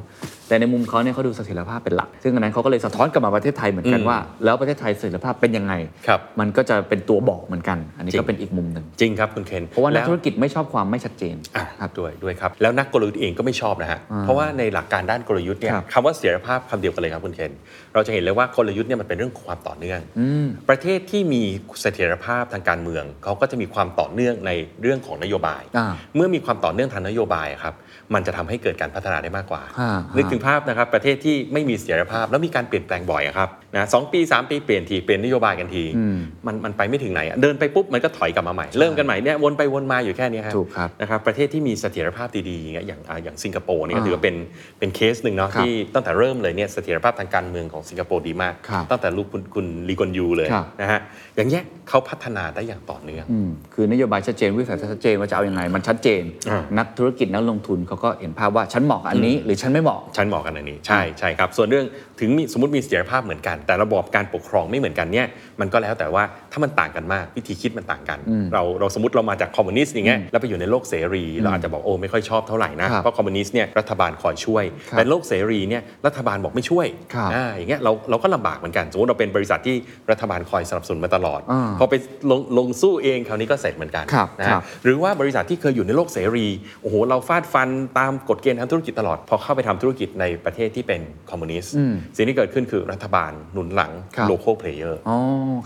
[0.48, 5.74] แต่ในมุมเขาเนี่ยเขาดูเสถียรภาพเป็นหลัก ซึ่งอันนั้นเขาก็เลยสะท้อนกลับมาประเทศไทยเหมือนกันอืมว่า แล้วประเทศไทยเสถียรภาพเป็นยังไง
[6.06, 17.52] ครับมันก็จะเป็นตัวบอกเหมือนกัน อันนี้จริก็ง เป็นอีกมุมหนึ่งจริงครับคุณเคนเพราะว่านักแล้ธุรกิจไม่ชอบความไม่ชัดเจนอะครับด้วยด้วยครับ แล้วนักกลยุทธ์เองก็ไม่ชอบนะฮะเพราะว่าในหลักการด้านกลยุทธ์เนี่ยครับ คำว่าเสถียรภาพคำเดียวกันเลยครับคุณเคน
[17.94, 21.42] เราจะเห็นเลยว่ากลยุทธ์เนี่ยมันเป็นเรื่องของความต่อเนื่อง อืม ประเทศที่มี
[21.80, 24.50] เสถียรภาพทางการเมืองเขาก็จะมีความต่อเนื่องใน
[24.82, 27.74] เรื่องของนโยบาย อ่า เมื่อมีความต่อเนื่องทางนโยบายอะครับ
[28.14, 44.36] มันจะทำให้เกิดการพัฒนาได้มากกว่าอ่า นึกถึงภาพนะครับ ประเทศที่ไม่มีเสถียรภาพแล้วมีการเปลี่ยนแปลงบ่อยอะครับ นะสองปี3ปีเปลี่ยนทีเปลี่ยนนโยบายกันทีอืมมันมันไปไม่ถึงไหนอะเดินไปปุ๊บมันก็ถอยกลับมาใหม่เริ่มกันใหม่เนี่ยวนไปวนมาอยู่แค่เนี้ยครับถูกครับนะครับประเทศที่มีเสถียรภาพดีๆอย่างเงี้ยอย่างอ่าอย่างสิงคโปร์เนี่ยก็อ่าถือว่าเป็น
[44.78, 51.00] เป็นเคสหนึ่งเนาะครับที่ตั้งแต่เริ่มเลยเนี่ยเสถียรภาพทางการเมืองของสิงคโปร์ดีมากครับตั้งแต่ยุคคุณคุณลีกวนยูเลยครับนะฮะ
[51.36, 61.86] อย่างเงี้ยเขาพัฒนาได้อย่างต่อเนื่องอืมคือนโยบายชัดเจนวิสัยทัศน์ชัดเจนว่าจะเอาอย่างไงมันชัดเจนอ่านักธุรกิจนักลงทุนเขาก็เห็นภาพว่าฉันเหมาะกับอันนี้ หรือฉันไม่เหมาะฉันเหมาะกับอันนี้ใช่ใช่ครับส่วนเรื่อง
[62.20, 65.26] ถึงมีสมมติมีเสถียรภาพเหมือนกันแต่ระบอบการปกครองไม่เหมือนกันเนี่ย
[65.60, 68.18] มันก็แล้วแต่ว่าถ้ามันต่างกันมากวิธีคิดมันต่างกัน
[68.52, 79.76] เราเราสมมติเรามาจากคอมมิวนิสต์อย่างเงี้ยแล้วไปอยู่ในโลกเสรี เราอาจจะบอกโอ้ไม่ค่อยชอบเท่าไหร่นะครับเพราะคอมมิวนิสต์เนี่ยรัฐบาลคอยช่วยครับแต่โลกเสรีเนี่ยรัฐบาลบอกไม่ช่วยครับอ่าอย่างเงี้ยเราเราก็ลำบากเหมือนกันสมมติเราเป็นบริษัทที่
[80.10, 81.94] รัฐบาลคอยสนับสนุนมาตลอดอ่าพอไป
[82.30, 86.46] ลงลงสู้เองคราวนี้ก็เสร็จเหมือนกันครับนะครัฮะบหรือว่าบริษัทที่เคยอยู่ในโลกเสรี
[86.82, 87.68] โอ้โหเราฟาดฟัน
[87.98, 95.16] ตามกฎเกณฑ์ทางธุรกิจตลอด พอเข้าไปทำธุรกิจในประเทศที่เป็นคอมมิวนิสต์อืมสิ่งที่เกิดขึ้นคือรัฐบาลหนุนหลัง ครับ local player อ๋อ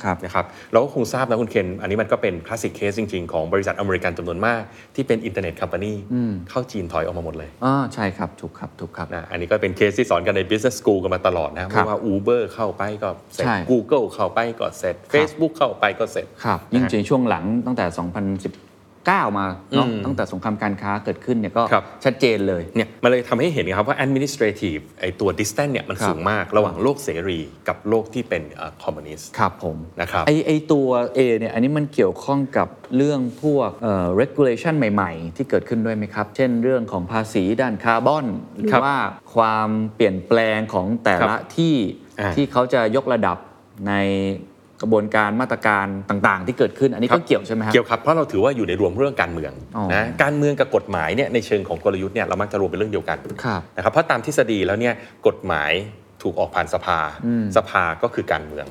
[0.04, 4.62] ครับ นะครับเราก็คงทราบนะคุณเคน อันนี้มันก็เป็น classic case จริง ๆ ของบริษัทอเมริกันจำนวนมาก
[4.94, 5.92] ที่เป็น internet company
[6.50, 17.84] เข้าจีนถอยออกมาหมดเลยอ่าใช่ครับถูกครับถูกครับ นะอันนี้ก็เป็นเคสที่สอนกันใน business school กันมาตลอดนะครับไม่ว่า Uber เข้าไปก็เสร็จ ใช่ Google เข้าไปก็เสร็จ Facebook เข้าไปก็เสร็จ ครับนะฮะยิ่งในช่วงหลังตั้งแต่
[19.06, 28.42] 2019มาเนาะอืมตั้งแต่สงครามการค้าเกิดขึ้นเนี่ยก็ครับชัดเจนเลยเนี่ยมันเลยทำให้เห็นครับว่า administrative ไอตัว distance เนี่ยมันครับสูงมากระหว่างโลกเสรีกับโลกที่เป็น
[28.82, 38.98] คอมมิวนิสต์ครับผมนะครับไอไอตัว A เนี่ยอันนี้มันเกี่ยวข้องกับเรื่องพวกเอ่อ regulation ใหม่ ๆ ที่เกิดขึ้นด้วยไหมครับ เช่นเรื่องของภาษีด้านคาร์บอน หรือครับว่า
[39.34, 41.74] ความเปลี่ยนแปลงของแต่ละที่
[42.20, 43.38] อ่าที่เขาจะยกระดับ
[43.88, 43.94] ใน
[44.82, 54.94] กระบวนการมาตรการต่างๆ ที่เกิดขึ้นอันนี้ครัก็บเกี่ยวใช่ไหมครับเกี่ยวครับเพราะเราถือว่าอยู่ในรวมเรื่องการเมืองอ๋อนะการเมืองกับกฎหมายเนี่ยในเชิงของกลยุทธ์เนี่ยเรามักจะรวมเป็นเรื่องเดียวกันครับนะครับเพราะตามทฤษฎีแล้วเนี่ย
[55.26, 55.72] กฎหมาย
[56.26, 56.98] ถูกออกผ่านสภา
[57.56, 58.66] สภาก็คือการเมือง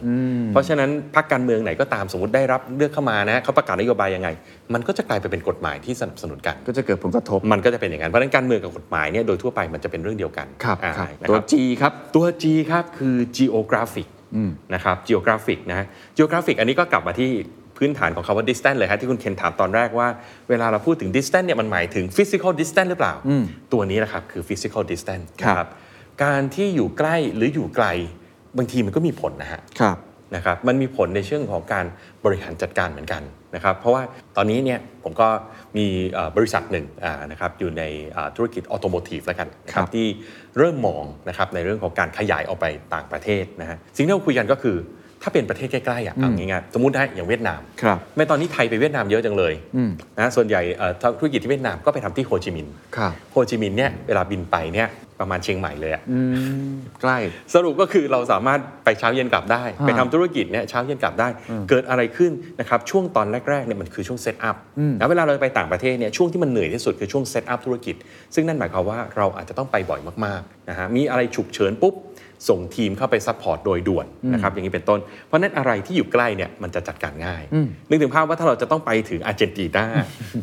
[0.51, 4.29] เพราะฉะนั้นพรรคการเมืองไหนก็ตามสมมติได้รับเลือกเข้ามานะเขาประกาศนโยบายยังไง
[4.73, 14.07] มันก็จะกลายไปเป็นกฎหมายที่สนับสนุนกัน ก็จะเกิดผลกระทบ มันก็จะเป็นอย่างนั้น เพราะฉะนั้นการเมืองกับกฎหมายเนี่ยโดยทั่วไปมันจะเป็นเรื่องเดียวกันครับอ่าครับนะตัวครับ G ครับ ตัว G ครับคือ geographic
[14.73, 15.85] นะครับ geographic นะฮะ
[16.17, 17.31] geographic อันนี้ก็กลับมาที่
[17.77, 20.07] พื้นฐานของคำว่า distance เลยฮะที่คุณเคนถามตอนแรกว่า
[20.49, 23.13] เวลาเราพูดถึง distance เนี่ยมันหมายถึง physical distance หรือเปล่า
[23.73, 25.69] ตัวนี้นะครับคือ physical distance ครับนะครับ
[26.23, 27.87] การที่อยู่ใกล้หรืออยู่ไกล
[28.57, 29.97] บางทีมันก็มีผลนะฮะครับ
[30.35, 31.85] นะครับมันมีผลในเชิงของการ
[32.25, 33.23] บริหารจัดการเหมือนกัน
[33.55, 34.03] นะครับเพราะว่า
[34.37, 35.27] ตอนนี้เนี่ยผมก็
[35.77, 37.83] มีเอ่อบริษัทหนึ่งอ่านะครับอยู่ใน
[38.15, 40.07] อ่าธุรกิจออโตโมทีฟแล้วกันนะคครัรับบที่
[40.57, 44.77] เริ่มมองนะครับในเรื่องของการขยายออกไปต่างประเทศนะฮะสิ่งที่เราคุยกันก็คือ
[45.23, 49.53] ถ้าเป็นประเทศใกล้ๆอะเอาง่ายๆสมมตินะอย่างเวียดนามครับไม่ตอนนี้ไทยไปเวียดนามเยอะจังเลย
[50.19, 56.01] นะส่วนใหญ่เอ่อธุรกิจที่เวียดนามก็ไปทำที่โฮจิมินห์ครับโฮจิมินห์เนี่ยเวลาบินไปเนี่ยประมาณเชียงใหม่เลยอะ
[57.01, 57.17] ใกล้
[57.53, 61.27] สรุปก็คือเราสามารถไปเช้าเย็นกลับได้อ่าไปทำธุรกิจเนี่ยเช้าเย็นกลับได้
[61.69, 64.55] เกิดอะไรขึ้นนะครับช่วงตอนแรกๆเนี่ยมันคือช่วง set up
[64.99, 67.95] แล้วเวลาเราไปต่างประเทศเนี่ยช่วงที่มันเหนื่อยที่สุดคือช่วง set up ธุรกิจ
[68.35, 71.93] ซึ่งนั่นหมายความว่าเราอาจจะต้องไปบ่อยมากๆนะฮะมีอะไรฉุกเฉินปุ๊บ
[72.49, 77.43] ส่งทีมเข้าไป support โดยด่วนนะครับอย่างนี้เป็นต้น เพราะฉะนั้นอะไรที่อยู่ใกล้เนี่ยมันจะจัดการง่าย
[77.89, 79.85] นึกถึงภาพว่าถ้าเราจะต้องไปถึงอาร์เจนตินา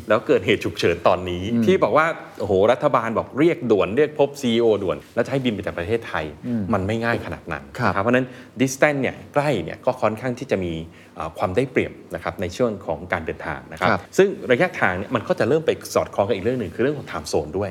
[0.08, 2.06] แล้วเกิดเหตุฉุกเฉินตอนนี้ที่บอกว่า
[2.38, 6.24] โอ้โหรัฐบาลบอกเรียกด่วนเรียกพบ CEO ด่วน แล้วจะให้บินไปจากประเทศไทย
[6.72, 8.26] มันไม่ง่ายขนาดนั้นครับเพราะฉะนั้น
[8.60, 10.72] distance เนี่ยใกล้เนี่ยก็ค่อนข้างที่จะมี
[11.16, 17.70] เอ่อความได้เปรียบนะครับในช่วงของการเดินทางนะครับครับ ซึ่งระยะทางเนี่ยมันก็จะเริ่มไปสอดคล้องกับอีกเรื่องหนึ่งคือเรื่องของ time zone ด้วย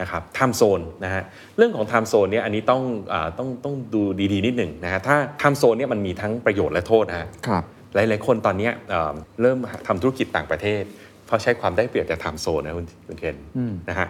[0.00, 1.22] นะครับ time zone นะฮะ
[1.56, 4.02] เรื่องของ time zone เนี่ยอันนี้ต้องอาต้องต้องดู
[4.32, 10.82] ดีๆนิดหนึ่งนะฮะถ้า time zone เนี่ยมันมีทั้งประโยชน์และโทษนะฮะครับหลายๆคนตอนเนี้ยเอ่อเริ่มทำธุรกิจต่างประเทศ
[11.32, 13.36] เพราะใช้ความได้เปรียบจาก time zone นะคุณคุณเคน
[13.88, 14.08] นะฮะ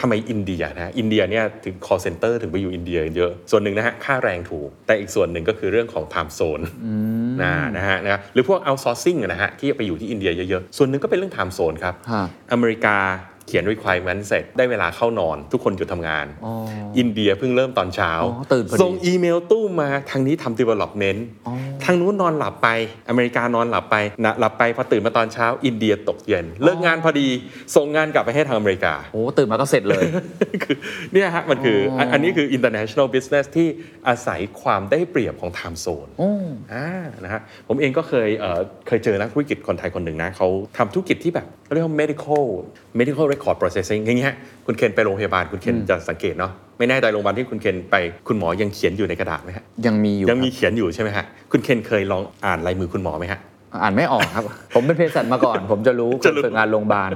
[0.00, 6.64] ทำไมอินเดียนะฮะอินเดียเนี่ยถึง call center ถึงไปอยู่อินเดียเยอะ ส่วนหนึ่งนะฮะค่าแรงถูก แต่อีกส่วนหนึ่งก็คือเรื่องของ time zone
[7.42, 12.96] นะนะฮะนะหรือพวก outsourcing อะนะฮะที่ไปอยู่ที่อินเดียเยอะๆ ส่วนหนึ่งก็เป็นเรื่อง time zone ครับฮะอเมริกา
[13.48, 16.26] เขียน requirement เสร็จได้เวลาเข้านอน ทุกคนหยุดทำงาน
[16.98, 21.20] อินเดียเพิ่งเริ่มตอนเช้าอ๋อตื่นพอดีส่งอีเมลตู้มมาทางนี้ทำ development
[21.84, 22.68] ทางนู้นนอนหลับไป
[23.08, 27.28] อเมริกานอนหลับไปนะหลับไปพอตื่นมาตอนเช้า อินเดียตกเย็น เลิกงานพอดี
[27.76, 30.04] ส่งงานกลับไปให้ทางอเมริกาโอ้ตื่นมาก็เสร็จเลย
[30.62, 30.76] คือ
[31.12, 33.68] เนี่ยฮะมันคืออันอันนี้คือ international business ที่
[34.08, 36.10] อาศัยความได้เปรียบของ time zone
[36.72, 36.88] อ่า
[37.24, 42.44] นะฮะผมเองก็เคยเอ่อเคยเจอนักธุรกิจคนไทยคนหนึ่งนะเขาทำธุรกิจที่แบบ เรียกว่า medical
[42.98, 44.34] medical record processing อย่างเงี้ย
[44.66, 47.96] คุณเคนไปโรงพยาบาลคุณเคนจะสังเกตเนาะไม่แน่ใจโรงพยาบาลที่คุณเคนไป
[48.28, 53.40] คุณหมอยังเขียนอยู่ในกระดาษไหมฮะยังมีอยู่ยังมีครับเขียนอยู่ใช่ไหมฮะคุณเคนเคยลองอ่านลายมือคุณหมอไหมฮะ
[53.82, 57.10] อ่านไม่ออกครับ ผมเป็นเภสัชมาก่อน ผมจะรู้จะรู้ฝึกงานโรงพยาบาล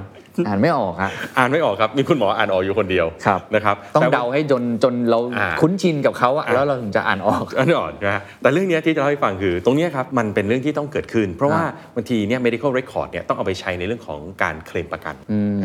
[0.47, 11.63] อ่านไม่ออกฮะอ่านไม่ออกครับ มีคุณหมออ่านออกอยู่คนเดียวครับนะครับ ต้องแต่ว่เดาให้จนจนเราอ่าคุ้นชินกับเขาอะอ่าแล้วเราถึงจะอ่านออกอันนี้อ่อนนะฮะแต่เรื่องเนี้ยที่จะเล่าให้ฟังคือ ตรงเนี้ยครับมันเป็นเรื่องที่ต้องเกิดขึ้น เพราะว่า
[11.95, 15.15] บางทีเนี่ย medical record เนี่ยต้องเอาไปใช้ในเรื่องของการเคลมประกัน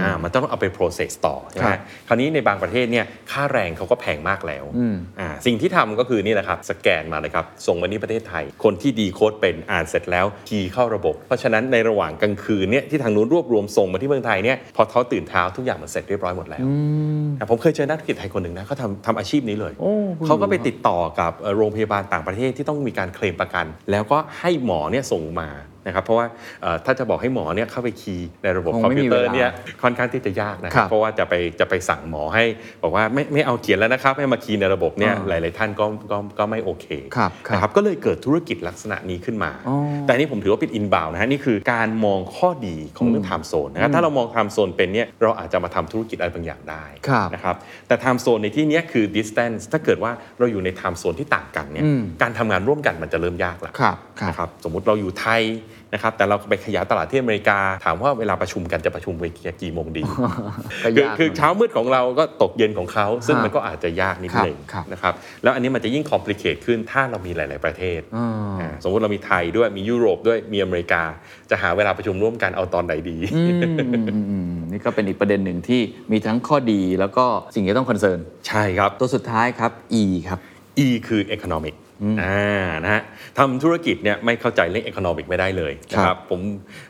[0.01, 4.65] อ่ามันต้องเอาไป process ต่อใช่ไหมครัฮะบคราวนี้ในบางประเทศเนี่ยค่าแรงเขาก็แพงมากแล้ว
[5.19, 16.65] อ่าสิ่งที่ทำก็คือนี่แหละครับสแกนมาเลยครับส่งมาที่ประเทศไทย คนที่ดีโค้ดเป็นอ่านเสร็จแล้วคีย์เข้าระบบ เพราะฉะนั้นในระหว่างกลางคืนเนี่ยที่ทางนู้นรวบรวมส่งมาที่เมืองไทยเนี่ยพอเขาตื่นเช้าทุกอย่างมันเสร็จเรียบร้อยหมดแล้ว
[17.39, 25.49] อะผมเคยเจอนักธุรกิจไทยคนหนึ่งนะเขาทำทำอาชีพนี้เลยโอ้คุณเขาก็ไปติดต่อกับเอ่อโรงพยาบาลต่างประเทศที่ต้องมีการเคลมประกัน แล้วก็ให้หมอเนี่ยส่งมา
[25.87, 26.27] นะครับเพราะว่า
[26.61, 29.49] เอ่อถ้าจะบอกให้หมอเนี่ยเข้าไป key ในระบบคอมพิวเตอร์เวลาเนี่ย
[29.81, 32.43] ค่อนข้างที่จะยากนะครับครับเพราะว่าจะไปจะไปสั่งหมอให้
[32.83, 36.85] บอกว่าไม่ไม่เอาเขียนแล้วนะครับให้มา key ในระบบเนี่ยอ่าหลาย ๆ ท่านก็ก็ก็ไม่โอเค
[37.17, 47.55] ครับครับนะครับก็เลยเกิดธุรกิจลักษณะนี้ขึ้นมาอ๋อแต่อันนี่ผมถือว่าเป็น inbound นะฮะนี่คือการมองข้อดีของเรื่อง time zone นะครับถ้าเรามอง time zone เป็นเนี่ยเราอาจจะมาทำธุรกิจอะไรบางอย่างได้ครับนะครับ
[47.87, 55.41] แต่ time zone ในที่เนี้ยคือ distance ถ้าเกิดว่าเราอยู่ใน time zone ที่ต่างกันเนี่ยอืมการทำงานร่วมกันมันจะเริ่มยากละครับครับนะครับสมมุติเราอยู่ไทย
[55.93, 60.03] นะครับแต่เราไปขยายตลาดที่อเมริกา ถามว่าเวลาประชุมกันจะประชุมเวทีกี่โมงดี
[60.83, 68.27] ก็คือยากคือหน่อยเช้ามืดของเราก็ตกเย็นของเขา ซึ่งครับมันก็อาจจะยากนิดครับหนึงครับนะครับแล้วอันนี้มันจะยิ่งคอมพลีเคทขึ้นถ้าเรามีหลาย ๆประเทศอ่า
[68.61, 71.03] อ่าสมมติเรามีไทยด้วยมียุโรปด้วยมีอเมริกา
[71.49, 79.71] จะหาเวลาประชุมร่วมกันเอาตอนไหนดีอืมอืมอืมอืมนี่ก็เป็นอีกประเด็นหนึ่งที่มีทั้งข้อดีแล้วก็สิ่งที่ต้องคอนเซิร์นใช่ครับตัวสุดท้ายครับ
[80.01, 80.39] E ครับ
[80.85, 81.75] E คือ economic
[82.21, 83.01] อ่านะฮะ
[83.37, 86.39] ทำธุรกิจเนี่ยไม่เข้าใจเรื่อง economic ไม่ได้เลยนะคครัรับบผม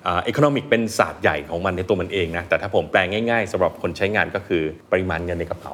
[0.05, 5.73] อ่า economic เป็นศาสตร์ใหญ่ของมันในตัวมันเองนะแต่ถ้าผมแปลงง่ายๆสำหรับคนใช้งานก็คือปริมาณเงินในกระเป๋า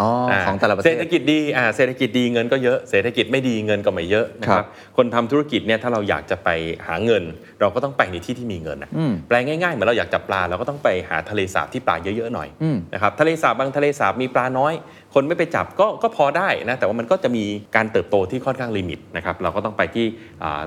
[0.00, 0.08] อ๋อ
[0.46, 6.48] ของแต่ละประเทศเศรษฐกิจดีอ่าเศรษฐกิจดีเงินก็เยอะเศรษฐกิจไม่ดีเงินก็ไม่เยอะนะคครัรับบคนทำธุรกิจเนี่ยถ้าเราอยากจะไป
[6.86, 7.22] หาเงิน
[7.60, 14.74] เราก็ต้องไปในที่ที่มีเงินนะอืมแปลงง่ายๆเหมือนเราอยากจับปลาเราก็ต้องไปหาทะเลสาบที่ปลาเยอะๆหน่อยอืมนะครับทะเลสาบบางทะเลสาบมีปลาน้อย
[15.14, 17.44] คนไม่ไปจับก็ก็พอได้นะแต่ว่ามันก็จะมี
[17.76, 20.06] การเติบโตที่ค่อนข้างลิมิตนะครับเราก็ต้องไปที่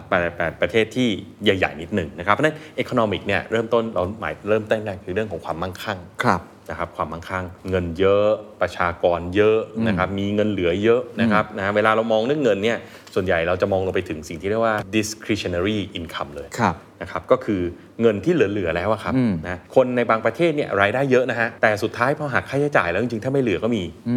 [0.10, 1.08] ประประประเทศที่
[1.44, 8.28] ใหญ่ ๆ นิดหนึ่งนะครับเพราะฉะนั้น economic เนี่ยเริ่มต้นเราหมายเริ่มต้นแรกคือเรื่องของความมั่งคั่งครับ นะครับความมั่งคั่งเงินเยอะ
[8.62, 9.58] ประชากรเยอะ
[9.88, 12.78] นะครับมีเงินเหลือเยอะนะครับนะเวลาเรามองเรื่องเงินเนี่ย
[13.16, 17.62] ส่วนใหญ่เราจะมองลงไปถึงสิ่งที่เรียกว่า discretionary income เลยครับนะครับก็คือ
[18.02, 24.16] เงินที่เหลือ ๆ แล้วอะครับอืมนะคนในบางประเทศเนี่ยรายได้เยอะนะฮะแต่สุดท้ายพอหักค่าใช้จ่ายแล้วจริงๆ ถ้าไม่เหลือก็มีอื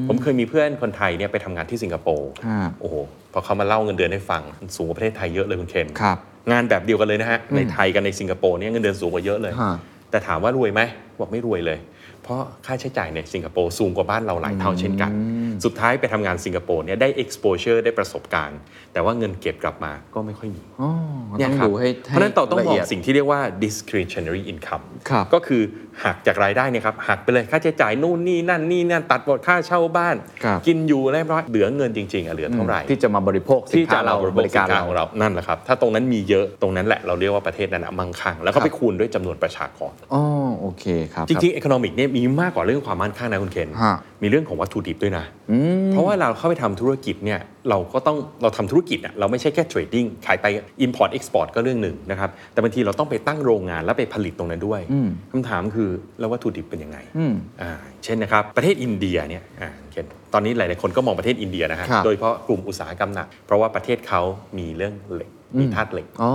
[0.00, 2.94] มผมเคยมีเพื่อนคนไทยเนี่ยไปทำงานที่สิงคโปร์ครับโอ้โห
[3.32, 6.18] พอเขามาเล่าเงินเดือนให้ฟังมันสูงกว่าประเทศไทยเยอะเลยคุณเคนครับ
[6.52, 9.76] งานแบบเดียวกันเลยนะฮะในไทยกับในสิงคโปร์เนี่ยเงินเดือนสูงกว่าเยอะเลยฮะ
[10.10, 10.80] แต่ถามว่ารวยไหม
[11.20, 11.78] บอกไม่รวยเลย
[12.24, 15.10] เพราะค่าใช้จ่ายในสิงคโปร์สูงกว่าบ้านเราหลายเท่าเช่นกัน
[15.64, 18.58] สุดท้ายไปทำงานสิงคโปร์เนี่ยได้ exposure ได้ประสบการณ์
[18.92, 20.90] แต่ว่าเงินเก็บกลับมาก็ไม่ค่อยมีอ๋อ
[21.38, 25.62] เนี่ยต้องครับดูให้เพราะฉะนั้นต่อต้องละมองเอียดสิ่งที่เรียกว่า discretionary income ครับก็คือ
[26.04, 40.22] หักจากรายได้เนี่ยครับหักไปเลยค่าใช้จ่ายนู่นนี่นั่นนี่นั่นตัดหมดค่าเช่าบ้านครับกินอยู่เรียบร้อยเหลือเงินจริงๆอะเหลือเท่าไหร่ที่จะมาบริโภคสินที่จะค้าเราเราบริการสินค้เราของเรานั่นแหละครับถ้าตรงนั้นมีเยอะตรงนั้นแหละเราเรียกว่าประเทศนั้นนะมั่งคั่งแล้วก็ไปคูณด้วยจำนวนประชากรอ๋อ
[40.64, 50.46] โอเคครับจริงๆ economic เนี่ยมีมากกว่าเรื่องความมั่นคงนะคุณเคนฮะมีเรื่องของวัตถุดิบด้วยนะอืมเพราะว่าเราเข้าไปทำธุรกิจเนี่ยเราก็ต้องเราทำธุรกิจอะเราไม่ใช่แค่เทรดดิ้งขายไป
[50.84, 57.70] import export ก็เรื่องหนึ่งนะครับ แต่บางทีเราต้องไปตั้งโรงงานแล้วไปผลิตตรงนั้นด้วยอืมคำถามคือแล้ววัตถุดิบเป็นยังไงอืมอ่า
[58.04, 64.20] เช่นนะครับ ประเทศอินเดียเนี่ยอ่าเคนตอนนี้หลายๆคนก็มองประเทศอินเดียนะฮะครับโดยเฉพาะกลุ่มอุตสาหกรรมหนักเพราะว่าประเทศเขา
[64.58, 66.32] มีเรื่องเหล็ก มีธาตุเหล็กอ๋อ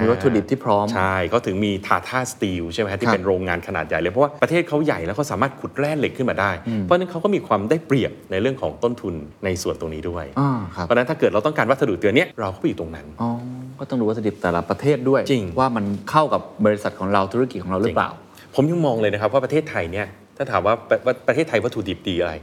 [0.00, 6.50] มีวัตถุดิบที่พร้อม ใช่เขาถึงมีทาท่าสตีลใช่ไหมฮะคที่รับเป็นโรงงานขนาดใหญ่เลย เพราะว่าประเทศเขาใหญ่แล้วเขาสามารถขุดแร่เหล็กขึ้นมาได้
[6.82, 13.30] เพราะฉะนั้นเขาก็มีความได้เปรียบในเรื่องของต้นทุนในส่วนตรงนี้ด้วยอ่าครับเพราะฉะนั้นถ้าเกิดเราต้องการวัสดุตัวเนี้ยเราก็ไปอยู่ตรงนั้นอ๋อ
[13.78, 18.10] ก็ต้องดูวัตถุดิบแต่ละประเทศด้วยจริงว่ามันเข้ากับบริษัทของเราธุรกิจของเราหรือเปล่า
[18.54, 20.06] ผมยังมองเลยนะครับว่าประเทศไทยเนี่ย
[20.36, 22.34] ถ้าถามว่าประว่าประเทศไทยวัตถุดิบดีอะไร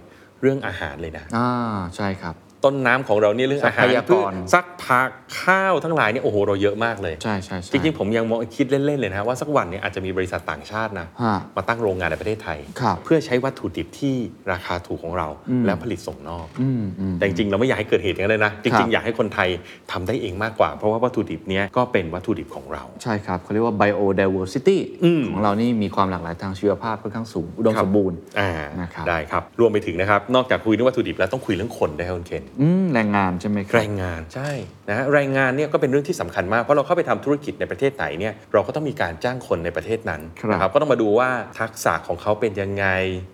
[0.42, 1.50] เรื่องอาหารเลยนะอ่า
[1.96, 5.10] ใช่ครับ ต้นน้ำของเราเนี่ยเรื่องอาหารทรัพยากรพืชซักผัก
[5.42, 14.16] ข้าวทั้งหลายเนี่ยโอ้โหเราเยอะมากเลยใช่ใช่ใช่จริงๆผมยังมองคิดเล่นๆเลยนะว่าสักวันเนี่ยอาจจะมีบริษัทต่างชาตินะฮะมาตั้งโรงงานในประเทศไทยครับเพื่อใช้วัตถุดิบที่
[14.52, 15.28] ราคาถูกของเรา
[15.66, 19.50] แล้วผลิตส่งนอกอืมอืมแต่จริงๆเราไม่อยากให้เกิดเหตุอย่างนั้นเลยนะจครัริงบๆอยากให้คนไทย
[19.92, 32.51] ทำได้เองมากกว่า เพราะว่าวัตถุดิบเนี้ยก็เป็นวัตถุดิบของเราใช่ครับเขาเรียกว่า biodiversity อืมของเรานี่มีความหลากหลายทางชีวภาพค่อนข้างสูงอุดมครับสมบูรณ์อ่านะครับได้ครับรวมไปถึงนะครับนอกจากคุยเรื่องวัตถุดิบแล้วต้องคุยเรื่องคนได้วยครับคุณเคนอืม
[32.94, 34.50] แรงงานใช่ไหมครับแรงงานใช่
[34.90, 42.86] นะฮะแรงงานเนี่ยก็เป็นเรื่องที่สำคัญมากเพราะเราเข้าไปทำธุรกิจในประเทศไหนเนี่ยเราก็ต้องมีการจ้างคนในประเทศนั้นครับนะครับก็ต้องมาดูว่าทักษะของเขาเป็นยังไง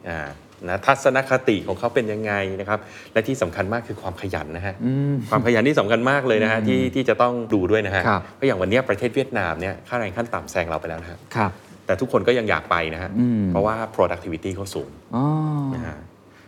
[0.10, 0.20] อ่า
[0.68, 2.80] นะทัศนคติของเขาเป็นยังไงนะครับ
[3.14, 4.76] และที่สำคัญมากคือความขยันนะฮะ
[5.30, 11.52] ความขยันที่สำคัญมากเลยนะฮะที่ที่จะต้องดูด้วยนะฮะครับเพราะอย่างวันเนี้ยประเทศเวียดนามเนี่ยค่าแรงขั้นต่ำแซงเราไปแล้วนะฮะครับ
[11.86, 15.26] แต่ทุกคนก็ยังอยากไปนะฮะอืมเพราะว่า productivity เขาสูงอ๋อ
[15.76, 15.98] นะฮะ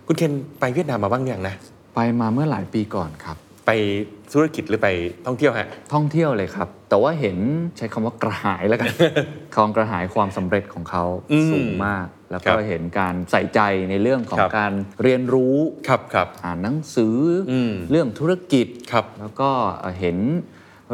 [0.07, 1.55] คุณเคนไปเวียดนามมาบ้างยังนะ
[1.95, 3.71] ไปมาเมื่อหลายปีก่อนครับ ไป
[4.33, 4.89] ธุรกิจหรือไป
[5.27, 7.37] ท่องเที่ยวฮะ ท่องเที่ยวเลยครับ แต่ว่าเห็น
[7.77, 8.89] ใช้คำว่ากระหายแล้วกัน
[9.55, 14.73] ความกระหายความสำเร็จของเขาอืมสูงมาก แล้วครัก็บเห็นการใส่ใจในเรื่องของครับการ
[15.03, 17.17] เรียนรู้ครับครับอ่านหนังสือ
[17.51, 19.49] อมเรื่องธุรกิจครับ แล้วก็
[19.79, 20.17] เอ่อเห็น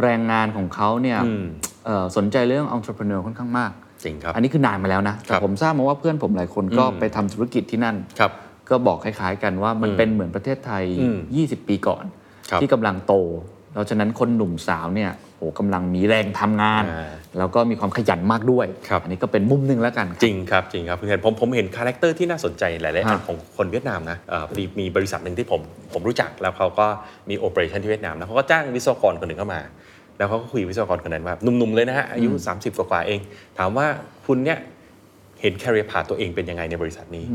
[0.02, 1.46] แรงงานของเขาเนี่ยอืม
[1.86, 3.72] เอ่อสนใจเรื่อง entrepreneur ค่อนข้างมาก
[4.04, 8.32] จริงครับ อันนี้คือนานมาแล้วนะครับแต่ผมทราบมาว่าเพื่อนผมหลายคนก็อืมไปทำธุรกิจที่นั่นครับ
[8.70, 12.06] ก็บอกคล้ายๆกันว่ามันอืมเป็นเหมือนประเทศไทยอืม20 ปีก่อน
[12.50, 13.14] ครับที่กำลังโต
[13.74, 25.62] แล้วฉะนั้นคนหนุ่มสาวเนี่ยโอ้กำลังมีแรงทำงานอ่าแล้วก็มีความขยันมากด้วยครับอันนี้ก็เป็นมุมหนึ่งแล้วกัน จริงครับจริงครับคุณเคนผมผมเห็น character ที่น่าสนใจหลายๆอันฮะของคนเวียดนามนะเอ่อพอดีมีบริษัทหนึ่งที่ผม
[25.94, 26.88] ผมรู้จักแล้วเขาก็
[27.30, 29.62] มี operation ที่เวียดนามแล้วเขาก็จ้างวิศวกรคนหนึ่งเข้ามา
[30.18, 33.20] แล้วเขาก็คุยกับวิศวกรคนนั้นว่าหนุ่มๆเลยนะฮะอายุ 30 กว่าๆเอง
[33.58, 33.86] ถามว่า
[34.28, 34.58] คุณเนี่ย
[35.46, 37.26] เห็น career path ตัวเองเป็นยังไงในบริษัทนี้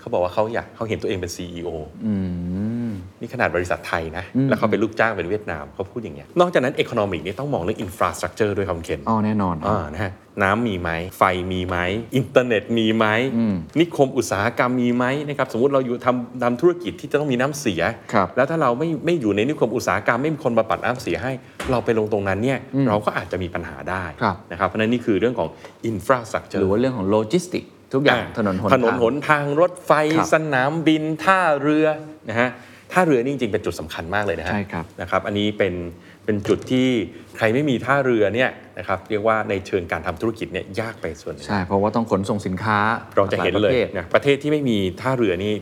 [0.00, 1.68] เขาบอกว่าเขาอยากเขาเห็นตัวเองเป็น CEO
[2.06, 2.71] อืม
[3.20, 10.12] นี่ขนาดบริษัทไทยนะ แล้วเขาเป็นลูกจ้างเป็นเวียดนามเขาพูดอย่างเงี้ยนอกจากนั้น economic นี่ต้องมองเรื่อง infrastructure ด้วยครับคุณเคนอ๋อแน่นอนอ่านะฮะ
[10.42, 11.76] น้ำมีไหมไฟมีไหม
[12.16, 21.32] อินเทอร์เน็ตมีไหมอืมนิคมอุตสาหกรรมมีไหมนะครับสมมติเราอยู่ทำทำธุรกิจที่จะต้องมีน้ำเสียครับแล้วถ้าเราไม่ไม่อยู่ในนิคมอุตสาหกรรมไม่มีคนมาปัดน้ำเสียให้
[21.70, 25.48] เราไปลงตรงนั้นเนี่ยเราก็อาจจะมีปัญหาได้ครับนะครับเพราะฉะนั้นนี่คือเรื่องของ
[25.90, 31.86] infrastructure หรือว่าเรื่องของโลจิสติกทุกอย่างถนนหนถนนทางหนทางรถไฟครับสนามบินท่าเรือ
[32.28, 32.50] นะฮะ
[32.92, 35.74] ท่าเรือนี่จริงๆเป็นจุดสำคัญมากเลยนะฮะใช่ครับนะครับ อันนี้เป็น
[36.24, 36.88] เป็นจุดที่
[37.36, 42.78] ใครไม่มีท่าเรือเนี่ยนะครับเรียกว่าในเชิงการทำธุรกิจเนี่ยยากไปส่วนหนึ่งใช่เพราะว่าต้องขนส่งสินค้า
[43.16, 45.54] เราจะเห็นเลยหาประภทนะประเทศที่ไม่มีท่าเรือนี่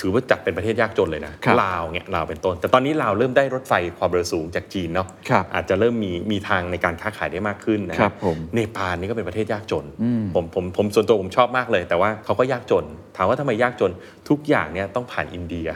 [0.00, 9.84] ถือว่าจัดเป็นประเทศยากจนเลยนะครับลาวเนี่ยลาวเป็นต้น แต่ตอนนี้ลาวเริ่มได้รถไฟความเร็วสูงจากจีนเนาะครับอาจจะเริ่มมีมีทางในการค้าขายได้มากขึ้นนะครับผมเนปาลนี่ก็เป็นประเทศยากจน
[10.34, 12.84] ผมผมผมส่วนตัวผมชอบมากเลย แต่ว่าเขาก็ยากจน
[13.16, 13.92] ถามว่าทำไมยากจน
[14.28, 15.68] ทุกอย่างเนี่ยต้องผ่านอินเดีย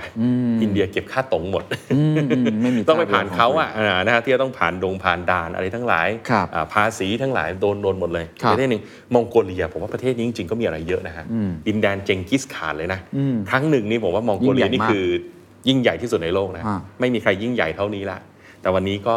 [0.63, 8.83] อินเดียเก็บค่าตรงหมดอืมอืมไม่มีต้องไปผ่านทางเขาอะอ่านะฮะที่จะต้องผ่านดงผ่านด่านอะไรทั้งหลายครับอ่าภาษีทั้งหลายโดนโดนหมดเลยครับประเทศหนึ่ง
[9.15, 11.25] มองโกเลียผมว่าประเทศนี้จริงๆก็มีอะไรเยอะนะฮะ
[11.67, 13.01] ดินแดนเจงกิสข่านเลยนะ
[13.51, 15.07] ครั้งหนึ่งนี่ผมว่ามองโกเลียยิ่งใหญ่นี่มากคือ
[15.69, 18.19] ยิ่งใหญ่ที่สุดในโลกนะอ่าไม่มีใครยิ่งใหญ่เท่านี้ละ
[18.61, 19.17] แต่วันนี้ก็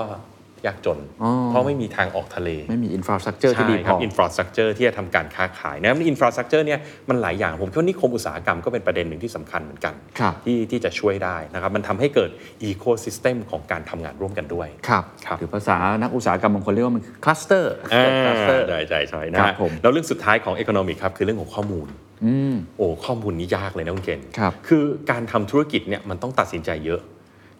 [0.65, 12.29] ยากจนอ๋อเพราะไม่มีทางออกทะเล ไม่มี infrastructure ที่ดีใช่ครับอ infrastructure ที่จะทำการค้าขายนะ infrastructure เนี่ยมันหลายอย่างผมคิดว่านิคมอุตสาหกรรมก็เป็นประเด็นหนึ่งที่สำคัญเหมือนกันครับที่ที่จะช่วยได้นะครับมันทำให้เกิด
[12.63, 21.87] ecosystem ของการทำงานร่วมกันด้วยครับครับหรือภาษานักอุตสาหกรรมบางคนเรียกว่ามันคือ cluster อ่า cluster ใช่ใช่ใช่นะฮะครับผมแล้วเรื่องสุดท้ายของ Economic ครับคือเรื่องของข้อมูล
[22.25, 27.01] อืมโอ้ข้อมูลนี้ยากเลยนะคุณเกณฑ์ครับคือการทำธุรกิจเนี่ยมันต้องตัดสินใจเยอะ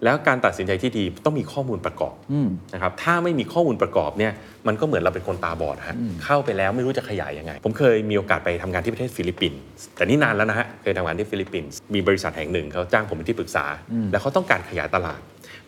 [0.03, 4.31] แล้วการตัดสินใจที่ดีต้องมีข้อมูลประกอบอืมนะครับถ้าไม่มีข้อมูลประกอบเนี่ย
[4.67, 9.59] มันก็เหมือนเราเป็นคนตาบอดฮะเข้าไปแล้วไม่รู้จะขยายยังไง ผมเคยมีโอกาสไปทำงานที่ประเทศฟิลิปปินส์
[9.95, 13.65] แต่นี่นานแล้วนะฮะเคยทำงานที่ฟิลิปปินส์มีบริษัทแห่งหนึ่งเขาจ้างผมเป็นที่ปรึกษา
[14.12, 15.19] แล้วเขาต้องการขยายตลาด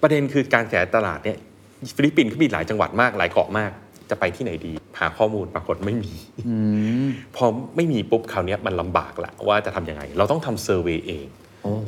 [0.01, 1.37] ประเด็นคือการขยายตลาดเนี่ย
[1.95, 3.71] ฟิลิปปินส์เขามีหลายจังหวัดมากหลายเกาะมาก
[4.09, 6.13] จะไปที่ไหนดี หาข้อมูลปรากฏไม่มี
[7.35, 11.25] พอไม่มีปุ๊บคราวเนี้ยมันลำบากละว่าจะทำยังไง เราต้องทำ survey เอง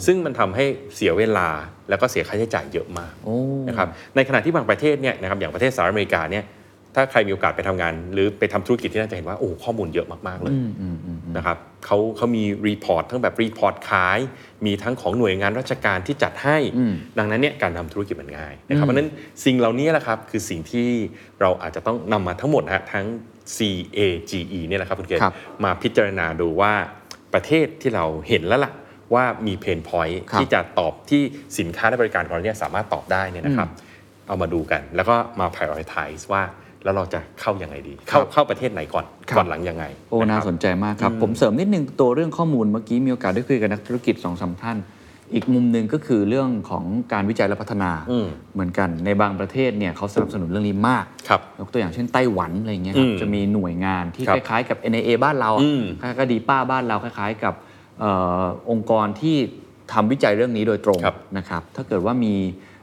[0.05, 1.47] ซึ่งมันทำให้เสียเวลา
[1.89, 3.35] แล้วก็เสียค่าใช้จ่ายเยอะมากโอ้
[3.67, 6.45] นะครับในขณะที่บางประเทศเนี่ยนะครับอย่างประเทศสหรัฐอเมริกาเนี่ย
[6.97, 10.55] ถ้าใครมีโอกาสไปทำงาน หรือไปทำธุรกิจที่นั่นจะเห็นว่าโอ้ข้อมูลเยอะมาก ๆ เลย
[11.37, 14.19] นะครับเขาเขามี report ทั้งแบบ report ขาย
[14.65, 16.57] มีทั้งของหน่วยงานราชการที่จัดให้
[17.17, 19.09] ดังนั้นเนี่ยการทำธุรกิจมันง่ายนะครับเพราะฉะนั้น
[19.45, 20.87] สิ่งเหล่านี้แหละครับคือสิ่งที่
[21.41, 23.05] เราอาจจะต้องนำมาทั้งหมดนะฮะทั้ง
[23.55, 26.73] CAGE เนี่ยแหละครับคุณเคนครับมาพิจารณาดูว่า
[27.33, 28.71] ประเทศที่เราเห็นแล้วล่ะ
[29.15, 31.21] ว่ามี pain point ครับที่จะตอบที่
[31.59, 33.69] สินค้าและบริการของเราเนี่ยสามารถตอบได้เนี่ยนะครับ
[34.27, 36.43] เอามาดูกัน แล้วก็มา prioritize ว่า
[36.83, 44.77] แล้วเราจะเข้ายังไงดี เข้าเข้าประเทศไหนก่อนครับก่อนหลังยังไง โอ้ะน่าครับสนใจมากครับ ผมเสริมนิดนึงตัวเรื่องข้อมูลเมื่อกี้มีโอกาสได้คุยกับนักธุรกิจสองสามท่าน
[45.33, 58.05] อีกมุมหนึ่งก็คือเรื่องของการวิจัยและพัฒนาอืมเหมือนกันในบางประเทศเนี่ยเขาสนับสนุนเรื่องนี้มากครับยกตัวอย่างเช่นไต้หวันอะไรเงี้ยครับอืมจะมีหน่วยงานที่ครัคบล้ายๆกับ NAA บ้านเราอะอืมคล้ายๆกับดีป้าบ้านเราคล้ายๆกับเอ
[58.41, 59.37] อองค์กรที่
[59.93, 62.33] ทำวิจัยเรื่องนี้โดยตรงครับนะครับ ถ้าเกิดว่ามี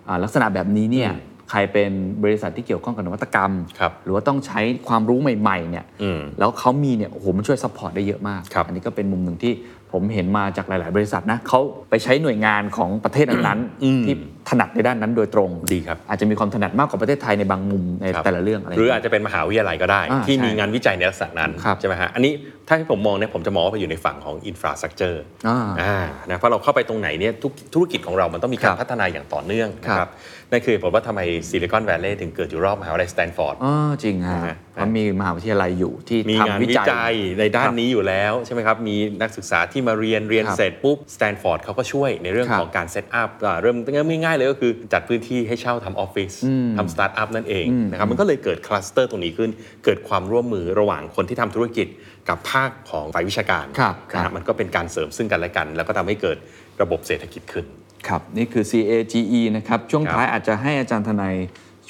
[0.06, 1.10] อ่าลักษณะแบบนี้เนี่ย
[1.50, 1.90] ใครเป็น
[2.24, 9.52] บริษัทที่เกี่ยวข้องกับนวัตกรรมครับหรือว่าต้องใช้ความรู้ใหม่ๆเนี่ยอืมแล้วเขามีเนี่ยโอ้โหมันช่วย support ได้เยอะมากครับอันนี้ก็เป็นมุมหนึ่งที่
[9.92, 14.14] ผมเห็นมาจากหลาย ๆ บริษัทนะเขาไปใช้หน่วยงานของประเทศนั้นอืมๆที่
[14.48, 22.32] ถนัดในด้านนั้นโดยตรงดีครับ อาจจะมีความถนัดมากกว่าประเทศไทยในบางมุมในครับแต่ละเรื่องอะไร หรืออาจจะเป็นมหาวิทยาลัยก็ได้อ่าที่ใช่มีงานวิจัยในลักษณะนั้นครับใช่ไหมฮะอันนี้
[22.68, 25.98] ถ้าให้ผมมองเนี่ยผมจะมองว่าไปอยู่ในฝั่งของ infrastructureอ่าอ่า
[26.30, 30.12] นะเพราะเราเข้าไปตรงไหนเนี่ยทุกธุรกิจของเรามันต้องมีการครับพัฒนาอย่างต่อเนื่องนะคครับ
[30.50, 43.30] นั่นคือผมว่าทำไมซิลิคอนแวลลีย์ถึงเกิดอยู่รอบมหาวิทยาลัยสแตนฟอร์ดอ๋อจริงฮะนะฮะเพราะมีมหาวิทยาลัยอยู่ที่มีงานทำวิวิจัยจัยในด้าคนรัครับนี้อยู่แล้วใช่ไหมครับ มีนักศึกษาที่มาเรียนเรียนครับเสร็จปุ๊บสแตนฟอร์ดเขาก็ช่วยในเรื่องครับของการ set up
[43.62, 46.32] เริ่มเริ่มง่ายๆเลยก็คือจัดพื้นที่ให้เช่าทำออฟฟิศ
[46.76, 49.50] ทำสตาร์ทอัพนั่นเองนะครับมันก็เลยเกิด cluster ตรงนี้ขึ้น
[49.84, 51.86] เกิดความร่วมมือระหว่างคนที่ทำธุรกิจ
[52.28, 56.36] กับภาคของฝ่ายวิชาการครับนะคครัรับบมันก็เป็นการเสริมซึ่งกันและกัน แล้วก็ทำให้เกิด
[56.82, 57.66] ระบบเศรษฐกิจขึ้น
[58.08, 61.34] ครับนี่คือ CAGE นะครับช่วงครับท้ายอาจจะให้อาจารย์ทนาย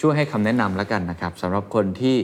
[0.01, 2.17] ช่วยให้คำแนะนำแล้วกันนะครับสำหรับคนที่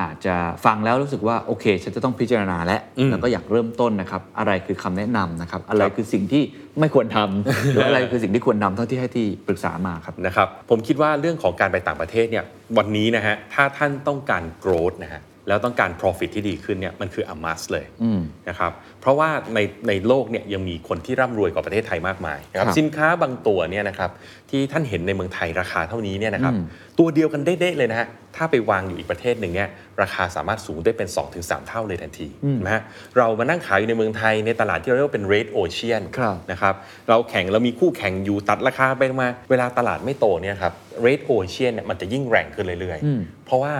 [0.00, 6.42] อาจจะฟังแล้วรู้สึกว่าโอเค ฉันจะต้องพิจารณาแล้วอืมแล้วก็อยากเริ่มต้นนะครับ อะไรคือคำแนะนำนะครับ อะไรครับคือสิ่งที่
[6.80, 12.44] ไม่ควรทำหรืออะไรคือสิ่งที่ควรทำเท่าที่ให้ที่ปรึกษามาครับนะครับ ผมคิดว่าเรื่องของการไปต่างประเทศเนี่ย
[12.78, 24.10] วันนี้นะฮะถ้าท่านต้องการ growth นะฮะ แล้วต้องการ profit ที่ดีขึ้นเนี่ยมันคือ a must เลยอืมนะครับเพราะว่าในในโลกเนี่ยยังมีคนที่ร่ำรวยกว่าประเทศไทยมากมายนะครับครับสินค้าบางตัวเนี่ยนะครับ
[24.50, 26.64] ที่ท่านเห็นในเมืองไทยราคาเท่านี้เนี่ยนะครับอืม
[26.98, 29.68] ตัวเดียวกันเด้ๆเลยนะฮะถ้าไปวางอยู่อีกประเทศหนึ่งเนี่ย
[30.02, 32.28] ราคาสามารถสูงได้เป็น 2-3 เท่าเลยทันที
[32.64, 32.82] นะฮะ
[33.18, 36.74] เรามานั่งขายอยู่ในเมืองไทยในตลาดที่เราเรียกว่าเป็น red ocean ครับนะครับ
[37.08, 40.72] เราแข่งเรามีคู่แข่งอยู่ตัดราคาไปมา เวลาตลาดไม่โตเนี่ยครับ
[41.06, 43.74] red ocean เนี่ยมันจะยิ่งแรงขึ้นเรื่อยอืมๆเพราะว่า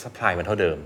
[0.00, 0.78] supply มันเท่าเดิม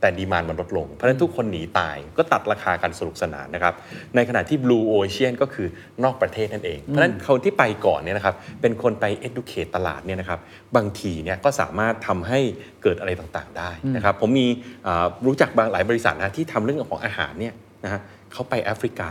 [0.00, 3.74] แต่ดีมานมันลดลง เพราะฉะนั้นทุกคนหนีตายก็ตัดราคากันสนุกสนานนะครับ
[4.14, 5.66] ในขณะที่ blue ocean ก็คือ
[6.04, 10.40] นอกประเทศนั่นเอง เพราะฉะนั้นคนที่ไปก่อนเนี่ยนะครับเป็นคนไป educate ตลาดเนี่ยนะครับ
[10.76, 12.40] บางทีเนี่ยก็สามารถทำให้
[12.82, 14.46] เกิดอะไรต่างๆ ได้นะครับผมมี
[14.86, 17.54] อ่ารู้จักบางหลายบริษัทนะที่ทำเรื่องของอาหารเนี่ย
[17.84, 18.00] นะฮะ
[18.32, 19.10] เขาไปแอฟริกา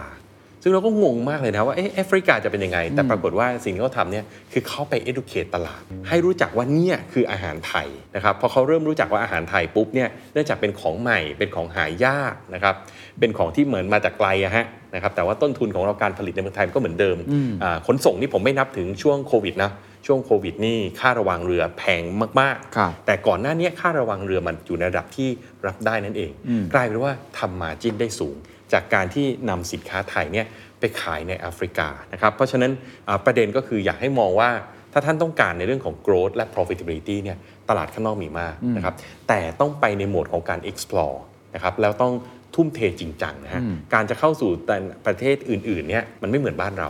[0.65, 12.75] ซึ่งเราก็งงมากเลยนะว่าเอ๊ะแอฟริกาจะเป็นยังไง แต่ปรากฏว่าสิ่งที่เขาทำเนี่ยคือเขาไป educate ตลาด ให้รู้จักว่าเนี่ยคืออาหารไทยนะครับพอเขาเริ่มรู้จักว่าอาหารไทยปุ๊บเนี่ยเนื่องจากเป็นของใหม่เป็นของหายากนะครับ
[13.19, 17.17] เป็นของที่เหมือนมาจากไกลอะฮะนะครับแต่ว่าต้นทุนของเราการผลิตในเมืองไทยมันก็เหมือนเดิม
[17.63, 19.71] อ่าขนส่งนี่ผมไม่นับถึงช่วงโควิดนะ
[20.05, 22.03] ช่วงโควิดนี่ค่าระวังเรือแพง
[22.41, 25.29] มากครับๆแต่ก่อนหน้านี้ค่าระวังเรือมันอยู่ในระดับที่
[25.67, 26.31] รับได้นั่นเอง
[26.73, 28.35] กลายเป็นว่าทำมาจิ้นได้สูง
[28.73, 30.45] จากการที่นำสินค้าไทยเนี่ย
[30.79, 32.71] ไปขายในแอฟริกานะครับเพราะฉะนั้น
[33.07, 34.49] อ่าประเด็นก็คืออยากให้มองว่า
[34.93, 37.37] ถ้าท่านต้องการในเรื่องของ growth และ profitability เนี่ย
[37.69, 38.95] ตลาดข้างนอกมีมากนะครับ
[39.27, 41.17] แต่ต้องไปในโหมดของการ explore
[41.55, 42.13] นะครับแล้วต้อง
[42.55, 43.61] ทุ่มเทจริงจังนะฮะ
[43.93, 46.89] การจะเข้าสู่แต่ประเทศอื่นๆเนี่ยมันไม่เหมือนบ้านเรา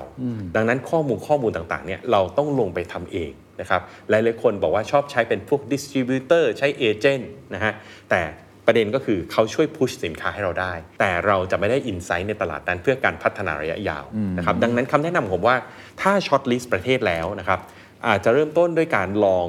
[0.55, 7.73] ดังนั้นข้อมูลข้อมูลต่างๆเนี่ยเราต้องลงไปทำเองนะครับหลายๆคนบอกว่าชอบใช้เป็นพวก distributor ใช้เอเจนต์นะฮะ
[8.09, 8.21] แต่
[8.65, 14.05] ประเด็นก็คือเขาช่วยพุชสินค้าให้เราได้ แต่เราจะไม่ได้ insight ในตลาดนั้นเพื่อการพัฒนาระยะยาว
[14.37, 15.57] นะครับดังนั้นคำแนะนำของผมว่า
[16.01, 17.59] ถ้า shortlist ประเทศแล้วนะครับ
[18.07, 19.47] อาจจะเริ่มต้นด้วยการลอง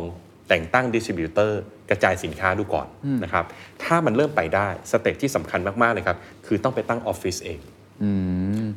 [0.49, 1.61] แต่งตั้ง distributor
[1.91, 2.87] กระจายสินค้าดูก่อน
[3.25, 3.45] นะครับ
[3.85, 7.59] ถ้ามันเริ่มไปได้ step ที่สำคัญมาก ๆ เลยครับ คือต้องไปตั้งออฟฟิศเอง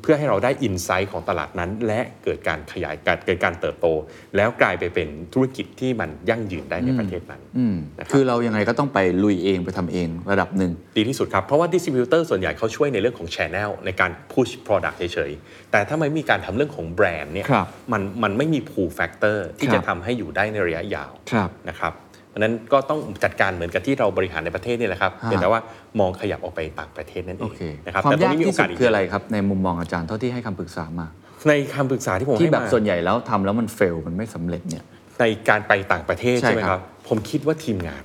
[0.01, 3.87] เพื่อให้เราได้ insight ของตลาดนั้น และเกิดการขยายการเกิดการเติบโต
[4.35, 21.93] แล้วกลายไปเป็นธุรกิจที่มันยั่งยืนได้ในประเทศนั้นอืมนะครับคือเรายังไงก็ต้องไปลุยเองไปทำเองระดับหนึ่งดีที่สุดครับ เพราะว่า distributor ส่วนใหญ่เขาช่วยในเรื่องของ Channel ในการ push product เฉยๆ แต่ถ้าไม่มีการทำเรื่องของแบรนด์เนี่ยครับมันมันไม่มี pull factor ที่ครับจะทำให้อยู่ได้ในระยะยาวครับนะครับ
[22.29, 25.61] เพราะฉะนั้นก็ต้องจัดการเหมือนกับที่เราบริหารในประเทศนี่แหละครับฮะเพียงแต่ว่า
[25.99, 31.07] มองขยับออกไปต่างประเทศนั่นเองโอเคนะครับแต่ตรงนี้มีโอกาสความยากที่สุดอีกคืออะไรครับในมุมมองอาจารย์เท่าที่ให้คำปรึกษามา
[31.47, 34.83] ในคำปรึกษาที่ผมที่ให้แบบมาส่วนใหญ่แล้วทำแล้วมัน fail มันไม่สำเร็จเนี่ย
[35.19, 38.03] ในการไปต่างประเทศใช่ใช่ไหมครับครับผมคิดว่าทีมงาน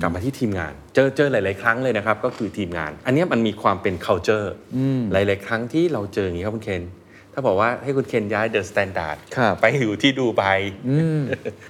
[0.00, 4.48] กลับมาที่ทีมงาน เจอเจอหลาย ๆ ครั้งเลยนะครับ ก็คือทีมงาน อันเนี้ยมันมีความเป็น culture
[5.12, 6.82] หลาย ๆ ครั้งที่เราเจออย่างนี้ครับคุณเคน
[7.34, 10.42] ถ้าบอกว่าให้คุณเคนย้ายเดอะสแตนดาร์ดครับไปอยู่ที่ดูไบ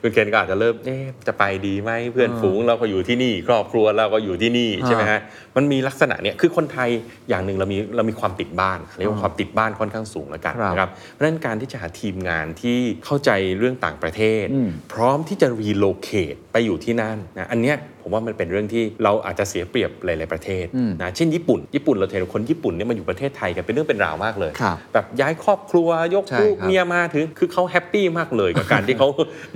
[0.02, 5.20] คุณเคนก็อาจจะเริ่มเอ๊ะจะไปดีไหมเพื่อนฝูงเราก็อยู่ที่นี่ ครอบครัวเราก็อยู่ที่นี่ใช่ไหมฮะ
[5.57, 6.90] มันมีลักษณะเนี้ยคือคนไทย
[7.28, 20.66] อย่างหนึ่งเรามีเรามีความติดบ้านเรียกว่าความติดบ้านค่อนข้างสูงแล้วกันครับนะครับเพราะฉะนั้นการที่จะหาทีมงานที่เข้าใจเรื่องต่างประเทศอืมพร้อมที่จะ relocate ไปอยู่ที่นั่นนะอันเนี้ยผมว่ามันเป็นเรื่องที่เราอาจจะเสียเปรียบหลาย ๆ ประเทศ
[21.02, 29.09] นะเช่นญี่ปุ่น ญี่ปุ่นเราเห็นคนญี่ปุ่นเนี่ยมาอยู่ประเทศไทยกันเป็นเรื่องเป็นราวมากเลยครับแบบย้ายครอบครัวยกใช่ลูกครับเมียมาถึงคือเขาแฮปปี้มากเลยกับการที่เขา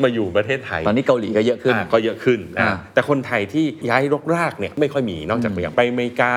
[0.02, 6.32] มาอยู่ประเทศไทย ตอนนี้เกาหลีก็เยอะขึ้นอ่าก็เยอะขึ้นอ่านะแต่คนไทยที่ย้ายรกรากเนี่ยไม่ค่อยมีนอกจากอย่างไปอเมริกา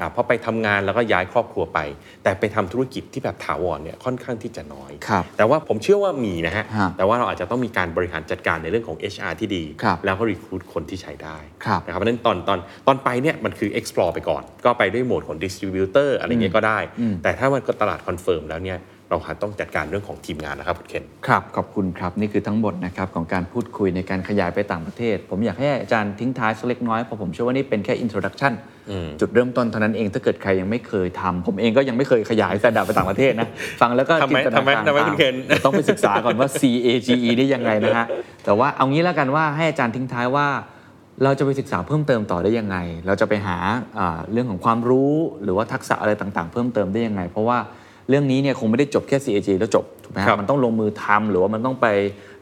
[0.00, 1.78] อ่าพอไปทำงานแล้วก็ย้ายครอบครัวไป
[2.22, 16.78] แต่ไปทำธุรกิจที่แบบถาวรเนี่ยค่อนข้างที่จะน้อยครับแต่ว่าผมเชื่อว่ามีนะฮะฮะ แต่ว่าเราอาจจะต้องมีการบริหารจัดการในเรื่องของ HR ที่ดีครับแล้วก็ recruit คนที่ใช้ได้ครับนะครับเพราะฉะนั้นตอนตอนตอนไปเนี่ยมันคือ explore ไปก่อน ก็ไปด้วยโหมดของ distributor อะไรเงี้ยก็ได้
[17.22, 18.78] แต่ถ้ามันก็ตลาด confirm แล้วเนี่ย
[19.14, 28.52] เราหาต้องจัดการเรื่องของทีมงานนะครับคุณเคนครับ ขอบคุณครับ นี่คือทั้งหมดนะครับของการพูดคุยในการขยายไปต่างประเทศ ผมอยากให้อาจารย์ทิ้งท้ายสักเล็กน้อยเพราะผมเชื่อว่านี่เป็นแค่ introduction
[29.20, 33.48] จุดเริ่มต้นเท่านั้นเองถ้าเกิดใครยังไม่เคยทำผมเองก็ยังไม่เคยขยายสแตนดาร์ดไปต่างประเทศนะ
[33.80, 35.34] ฟังแล้วก็ทำไมจินตนาการทำไมทำไมตามคุณเคน
[35.64, 38.06] ต้องไปศึกษาก่อนว่า CAGE นี่ยังไงนะฮะ
[38.44, 40.46] แต่ว่าเอางี้แล้วกันว่าให้อาจารย์ทิ้งท้ายว่า
[41.24, 43.56] เราจะไปศึกษาเพิ่มเติมต่อได้ยังไง เราจะไปหา
[43.98, 47.58] อ่าเรื่องของความรู้หรือว่าทักษะอะไรต่างๆ เพิ่มเติมได้ยังไง เพราะว่า
[48.08, 51.86] เรื่องนี้เนี่ยคงไม่ได้จบแค่ CAG แล้วจบถูกไหมครัฮะบมันต้องลงมือทำหรือว่ามันต้องไป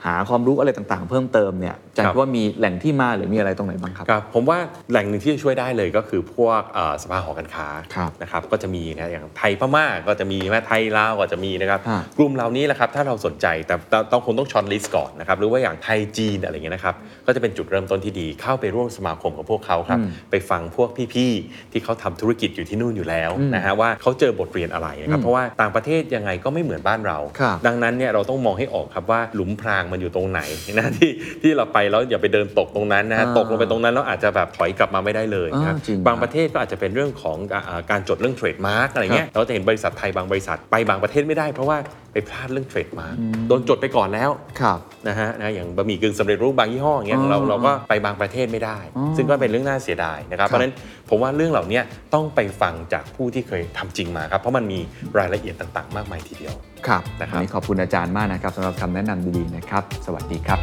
[0.06, 4.58] หาความรู้อะไรต่างๆ เพิ่มเติมเนี่ยอาจารย์ครับคิดว่ามีแหล่งที่มาหรือมีอะไรตรงไหนบ้างครับครับ ผมว่า
[4.90, 16.94] แหล่งหนึ่งที่จะช่วยได้เลยก็คือพวกเอ่อสภาหอการค้าครับนะครับก็จะมีนะอย่างไทยพม่าก็จะมีแม่ไทยลาวก็จะมีนะครับฮะกลุ่มเหล่านี้แหละครับถ้าเราสนใจแต่แต่ต้องคงต้อง shortlist ก่อนนะครับหรือว่าอย่างไทยจีนอะไรเงี้ยนะครับ
[17.26, 19.98] ก็จะเป็นจุดเริ่มต้นที่ดีเข้าไปร่วมสมาคมกับพวกเขาครับ
[20.30, 30.40] ไปฟังพวกพี่ๆที่เขาทำธุรกิจอยู่ที่นู่นอยู่แล้วนะฮะว่าเขาเจอบทเรียนอะไรนะครับเพราะว่าต่างประเทศยังไงก็ไม่เหมือนบ้านเราครับดังนั้นเนี่ยเราต้องมองให้ออกครับว่าหลุมพรางมันอยู่ตรงไหน
[30.78, 31.10] นะที่
[31.42, 41.78] ที่เราไปแล้วอย่าไปเดินตกตรงนั้นนะฮะอ่าตกลงไปตรงนั้นแล้วอาจจะแบบถอยกลับมาไม่ได้เลยนะครับอ่าจริงบางประเทศก็อาจจะเป็นเรื่องของอ่าอ่าการจดเรื่อง trademark อะไรเงี้ยเราจะเห็นบริษัทไทยบางบริษัทไปบางประเทศไม่ได้เพราะว่า
[42.12, 43.16] ไปพลาดเรื่อง trademark
[43.48, 44.30] โดนจดไปก่อนแล้ว
[44.60, 44.78] ครับ
[45.08, 50.72] นะฮะนะอย่างบะหมี่กึ่งสำเร็จรูปบางยี่ห้ออย่างเงี้ยของเราอ๋อเราก็ไปบางประเทศไม่ได้อ๋อซึ่งก็เป็นเรื่องน่าเสียดายนะครับครับเพราะฉะนั้น
[51.08, 51.80] ผมว่าเรื่องเหล่านี้
[52.14, 54.80] ต้องไปฟังจากผู้ที่เคยทำจริงมาครับเพราะมันมี
[55.18, 56.54] รายละเอียดต่าง ๆ มากมายทีเดียว
[56.88, 60.58] ครับนะครับวันนี้ขอบคุณอาจารย์มากนะครับสำหรับคำแนะนำดีๆนะครับ สวัสดีครับ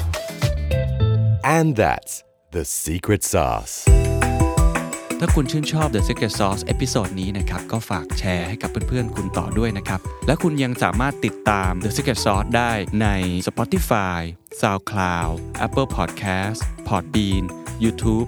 [1.58, 2.14] And that's
[2.56, 3.76] the secret sauce.
[5.20, 13.08] ถ้าคุณชื่นชอบ The Secret Sauce episode นี้นะครับ ก็ฝากแชร์ให้กับเพื่อนๆ คุณต่อด้วยนะครับ และคุณยังสามารถติดตาม The Secret Sauce ได้ใน
[13.48, 14.20] Spotify,
[14.62, 15.34] SoundCloud,
[15.66, 17.44] Apple Podcast, Podbean,
[17.84, 18.28] YouTube